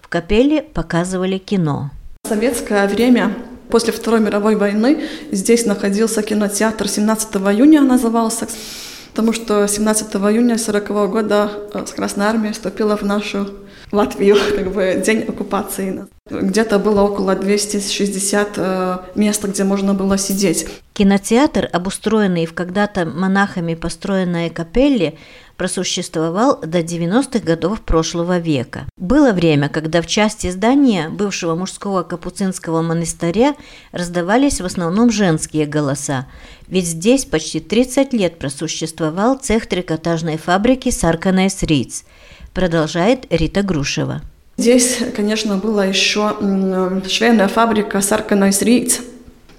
В 0.00 0.08
капелле 0.08 0.62
показывали 0.62 1.38
кино. 1.38 1.90
В 2.24 2.28
советское 2.28 2.86
время 2.88 3.34
После 3.70 3.92
Второй 3.92 4.20
мировой 4.20 4.56
войны 4.56 5.04
здесь 5.30 5.66
находился 5.66 6.22
кинотеатр 6.22 6.88
17 6.88 7.36
июня, 7.36 7.82
назывался, 7.82 8.48
потому 9.10 9.34
что 9.34 9.66
17 9.66 10.06
июня 10.14 10.54
1940 10.54 11.10
года 11.10 11.50
э, 11.74 11.84
Красная 11.94 12.28
Армия 12.28 12.52
вступила 12.52 12.96
в 12.96 13.02
нашу 13.02 13.48
Латвию, 13.92 14.36
как 14.56 14.72
бы 14.72 15.02
день 15.04 15.22
оккупации. 15.22 16.06
Где-то 16.30 16.78
было 16.78 17.02
около 17.02 17.34
260 17.34 18.48
э, 18.56 18.98
мест, 19.14 19.44
где 19.44 19.64
можно 19.64 19.94
было 19.94 20.18
сидеть. 20.18 20.66
Кинотеатр, 20.92 21.70
обустроенный 21.72 22.44
в 22.44 22.52
когда-то 22.52 23.06
монахами 23.06 23.74
построенной 23.74 24.50
капелле, 24.50 25.16
просуществовал 25.56 26.60
до 26.60 26.80
90-х 26.80 27.40
годов 27.40 27.80
прошлого 27.80 28.38
века. 28.38 28.86
Было 28.96 29.32
время, 29.32 29.68
когда 29.68 30.02
в 30.02 30.06
части 30.06 30.50
здания 30.50 31.08
бывшего 31.08 31.54
мужского 31.54 32.02
капуцинского 32.02 32.82
монастыря 32.82 33.56
раздавались 33.90 34.60
в 34.60 34.64
основном 34.64 35.10
женские 35.10 35.66
голоса, 35.66 36.26
ведь 36.68 36.86
здесь 36.86 37.24
почти 37.24 37.60
30 37.60 38.12
лет 38.12 38.38
просуществовал 38.38 39.36
цех 39.36 39.66
трикотажной 39.66 40.36
фабрики 40.36 40.90
«Сарканайс 40.90 41.62
Риц», 41.62 42.04
продолжает 42.54 43.26
Рита 43.30 43.62
Грушева. 43.62 44.22
Здесь, 44.56 44.98
конечно, 45.14 45.56
была 45.56 45.84
еще 45.84 46.34
швейная 47.08 47.48
фабрика 47.48 48.00
«Сарканайс 48.00 48.62
Риц», 48.62 49.00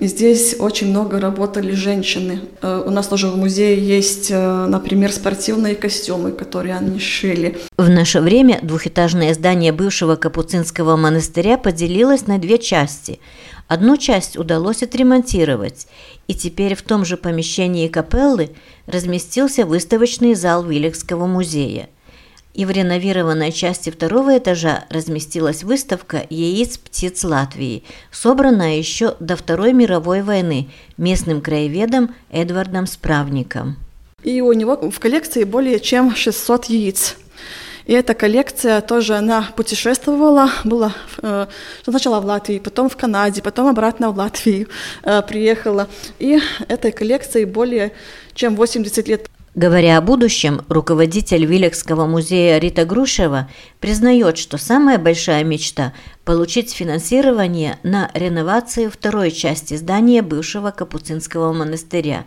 Здесь 0.02 0.56
очень 0.58 0.92
много 0.92 1.20
работали 1.20 1.74
женщины. 1.74 2.40
Э, 2.62 2.82
у 2.86 2.90
нас 2.90 3.08
тоже 3.08 3.28
в 3.28 3.36
музее 3.36 3.78
есть, 3.78 4.32
э, 4.32 4.66
например, 4.66 5.12
спортивные 5.12 5.76
костюмы, 5.76 6.32
которые 6.32 6.78
они 6.78 7.00
шили. 7.00 7.58
В 7.78 7.90
наше 7.90 8.22
время 8.22 8.60
двухэтажное 8.64 9.34
здание 9.34 9.74
бывшего 9.74 10.16
Капуцинского 10.16 10.96
монастыря 10.96 11.58
поделилось 11.58 12.28
на 12.28 12.38
две 12.38 12.60
части. 12.60 13.20
Одну 13.68 13.98
часть 13.98 14.38
удалось 14.38 14.84
отремонтировать, 14.84 15.88
и 16.28 16.34
теперь 16.34 16.76
в 16.76 16.82
том 16.82 17.04
же 17.04 17.18
помещении 17.18 17.90
капеллы 17.90 18.52
разместился 18.88 19.66
выставочный 19.66 20.34
зал 20.34 20.64
Вилекского 20.64 21.28
музея– 21.28 21.90
и 22.54 22.66
в 22.66 22.72
реновированной 22.72 23.52
части 23.52 23.90
второго 23.90 24.38
этажа 24.38 24.86
разместилась 24.90 25.64
выставка 25.64 26.26
яиц 26.30 26.78
птиц 26.78 27.24
Латвии, 27.24 27.84
собранная 28.12 28.78
еще 28.78 29.16
до 29.20 29.36
Второй 29.36 29.74
мировой 29.74 30.24
войны 30.24 30.70
местным 30.98 31.42
краеведом 31.42 32.16
Эдвардом 32.32 32.88
Справником. 32.88 33.78
И 34.24 34.42
у 34.42 34.52
него 34.54 34.90
в 34.90 35.00
коллекции 35.00 35.44
более 35.44 35.80
чем 35.80 36.16
600 36.16 36.66
яиц. 36.66 37.16
И 37.86 37.94
эта 37.94 38.14
коллекция 38.14 38.82
тоже, 38.82 39.16
она 39.16 39.48
путешествовала, 39.56 40.52
была 40.64 40.94
э, 41.24 41.48
сначала 41.84 42.20
в 42.20 42.26
Латвии, 42.26 42.60
потом 42.60 42.88
в 42.88 42.96
Канаде, 42.96 43.42
потом 43.42 43.68
обратно 43.68 44.12
в 44.12 44.18
Латвию 44.18 44.68
э, 45.04 45.24
приехала. 45.24 45.88
И 46.20 46.40
этой 46.68 46.92
коллекции 46.92 47.46
более 47.46 47.94
чем 48.36 48.56
80 48.56 49.08
лет. 49.08 49.30
Говоря 49.56 49.98
о 49.98 50.02
будущем, 50.02 50.62
руководитель 50.70 51.44
Вилекского 51.44 52.06
музея 52.06 52.60
Рита 52.60 52.86
Грушева 52.86 53.50
признает, 53.80 54.38
что 54.38 54.60
самая 54.60 55.00
большая 55.00 55.44
мечта– 55.44 55.94
получить 56.24 56.72
финансирование 56.72 57.80
на 57.82 58.12
реновацию 58.14 58.92
второй 58.92 59.32
части 59.32 59.76
здания 59.76 60.22
бывшего 60.22 60.70
Капуцинского 60.70 61.52
монастыря 61.52 62.26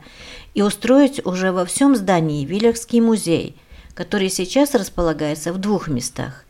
и 0.54 0.62
устроить 0.62 1.24
уже 1.24 1.52
во 1.52 1.64
всем 1.64 1.94
здании 1.94 2.44
Вилекский 2.44 3.00
музей, 3.00 3.54
который 3.94 4.28
сейчас 4.28 4.74
располагается 4.74 5.52
в 5.52 5.58
двух 5.58 5.86
местах, 5.86 6.44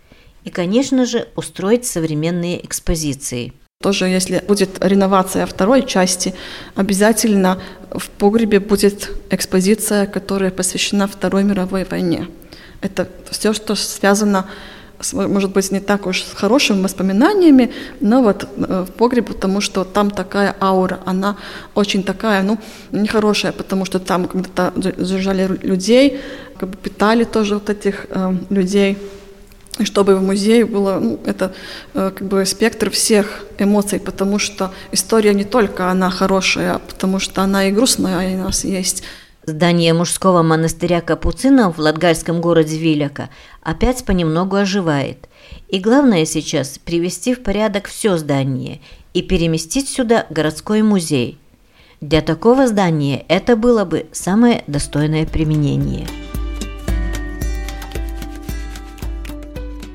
и, 0.45 0.51
конечно 0.51 1.05
же, 1.05 1.29
устроить 1.37 1.85
современные 1.85 2.65
экспозиции– 2.65 3.53
тоже, 3.83 4.07
если 4.07 4.43
будет 4.49 4.85
реновация 4.85 5.47
второй 5.47 5.83
части, 5.83 6.35
обязательно 6.77 7.59
в 7.91 8.09
погребе 8.09 8.61
будет 8.61 9.11
экспозиция, 9.31 10.07
которая 10.07 10.51
посвящена 10.51 11.07
Второй 11.07 11.45
мировой 11.45 11.85
войне. 11.85 12.29
Это 12.81 13.09
все, 13.31 13.53
что 13.53 13.75
связано 13.75 14.47
может 15.13 15.53
быть, 15.53 15.73
не 15.73 15.81
так 15.81 16.07
уж 16.07 16.23
с 16.23 16.33
хорошими 16.35 16.83
воспоминаниями, 16.83 17.73
но 18.01 18.23
вот 18.23 18.45
э, 18.45 18.85
в 18.89 18.93
погребе, 18.93 19.33
потому 19.33 19.61
что 19.61 19.85
там 19.85 20.11
такая 20.11 20.55
аура, 20.61 21.01
она 21.05 21.37
очень 21.75 22.03
такая, 22.05 22.43
ну, 22.43 22.59
нехорошая, 22.93 23.53
потому 23.53 23.85
что 23.85 23.99
там 23.99 24.29
когда-то 24.29 24.73
держали 24.77 25.59
людей, 25.63 26.21
как 26.57 26.69
бы 26.69 26.77
питали 26.77 27.25
тоже 27.25 27.55
вот 27.55 27.71
этих 27.71 28.07
э, 28.11 28.35
людей 28.51 28.97
чтобы 29.81 30.17
в 30.17 30.23
музее 30.23 30.67
было 30.67 30.99
ну, 31.01 31.19
это 31.25 31.55
э, 31.95 32.13
как 32.15 32.27
бы 32.27 32.45
спектр 32.45 32.91
всех 32.91 33.45
эмоций, 33.59 34.01
потому 34.01 34.39
что 34.39 34.73
история 34.93 35.35
не 35.35 35.45
только 35.45 35.91
она 35.91 36.11
хорошая, 36.11 36.75
а 36.75 36.79
потому 36.79 37.19
что 37.19 37.43
она 37.43 37.69
и 37.69 37.73
грустная 37.73 38.37
у 38.37 38.45
нас 38.45 38.65
есть. 38.65 39.03
Здание 39.45 39.93
мужского 39.93 40.43
монастыря 40.43 41.01
Капуцинов 41.01 41.77
в 41.77 41.81
латгальском 41.81 42.41
городе 42.41 42.79
Виляка 42.79 43.29
опять 43.61 44.05
понемногу 44.05 44.55
оживает. 44.55 45.29
И 45.69 45.81
главное 45.81 46.25
сейчас 46.27 46.79
привести 46.79 47.35
в 47.35 47.43
порядок 47.43 47.89
все 47.89 48.17
здание 48.19 48.81
и 49.15 49.23
переместить 49.23 49.89
сюда 49.89 50.27
городской 50.31 50.83
музей. 50.83 51.39
Для 52.01 52.21
такого 52.21 52.69
здания 52.69 53.25
это 53.27 53.57
было 53.57 53.85
бы 53.85 54.07
самое 54.13 54.63
достойное 54.69 55.27
применение. 55.27 56.07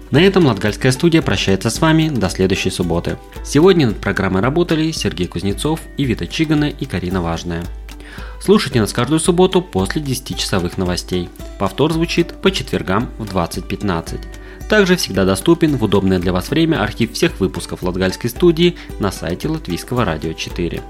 На 0.09 0.21
этом 0.21 0.45
Латгальская 0.45 0.93
студия 0.93 1.21
прощается 1.21 1.69
с 1.69 1.81
вами 1.81 2.07
до 2.07 2.29
следующей 2.29 2.69
субботы. 2.69 3.17
Сегодня 3.43 3.87
над 3.87 3.97
программой 3.97 4.41
работали 4.41 4.91
Сергей 4.91 5.27
Кузнецов, 5.27 5.81
Ивита 5.97 6.27
Чигана 6.27 6.69
и 6.69 6.85
Карина 6.85 7.21
Важная. 7.21 7.65
Слушайте 8.39 8.79
нас 8.79 8.93
каждую 8.93 9.19
субботу 9.19 9.61
после 9.61 10.01
10-часовых 10.01 10.77
новостей. 10.77 11.27
Повтор 11.59 11.91
звучит 11.91 12.33
по 12.41 12.51
четвергам 12.51 13.09
в 13.17 13.25
20.15. 13.25 14.19
Также 14.69 14.95
всегда 14.95 15.25
доступен 15.25 15.75
в 15.75 15.83
удобное 15.83 16.19
для 16.19 16.31
вас 16.31 16.49
время 16.49 16.81
архив 16.81 17.11
всех 17.11 17.39
выпусков 17.41 17.83
Латгальской 17.83 18.29
студии 18.29 18.77
на 18.99 19.11
сайте 19.11 19.49
Латвийского 19.49 20.05
радио 20.05 20.31
4. 20.31 20.81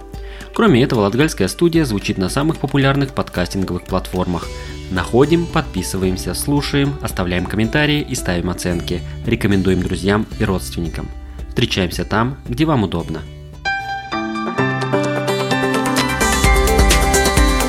Кроме 0.53 0.83
этого, 0.83 1.01
Латгальская 1.01 1.47
студия 1.47 1.85
звучит 1.85 2.17
на 2.17 2.29
самых 2.29 2.57
популярных 2.57 3.13
подкастинговых 3.13 3.83
платформах. 3.83 4.47
Находим, 4.91 5.45
подписываемся, 5.45 6.33
слушаем, 6.33 6.95
оставляем 7.01 7.45
комментарии 7.45 8.01
и 8.01 8.15
ставим 8.15 8.49
оценки. 8.49 9.01
Рекомендуем 9.25 9.81
друзьям 9.81 10.25
и 10.39 10.45
родственникам. 10.45 11.09
Встречаемся 11.49 12.05
там, 12.05 12.37
где 12.47 12.65
вам 12.65 12.83
удобно. 12.83 13.21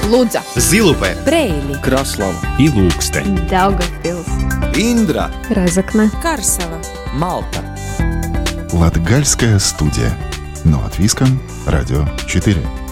Лудза, 0.09 0.43
Зилупе, 0.57 1.17
Брейли, 1.27 1.75
Краслава 1.83 2.35
Ilūkste, 2.59 3.23
Daugavpils, 3.51 4.75
Индра, 4.75 5.31
Разокна, 5.51 6.11
Карсела. 6.23 6.81
Малта. 7.13 7.63
Латгальская 8.73 9.59
студия. 9.59 10.17
Но 10.65 10.85
от 10.85 10.99
Виска, 10.99 11.27
Радио 11.67 12.07
4. 12.27 12.88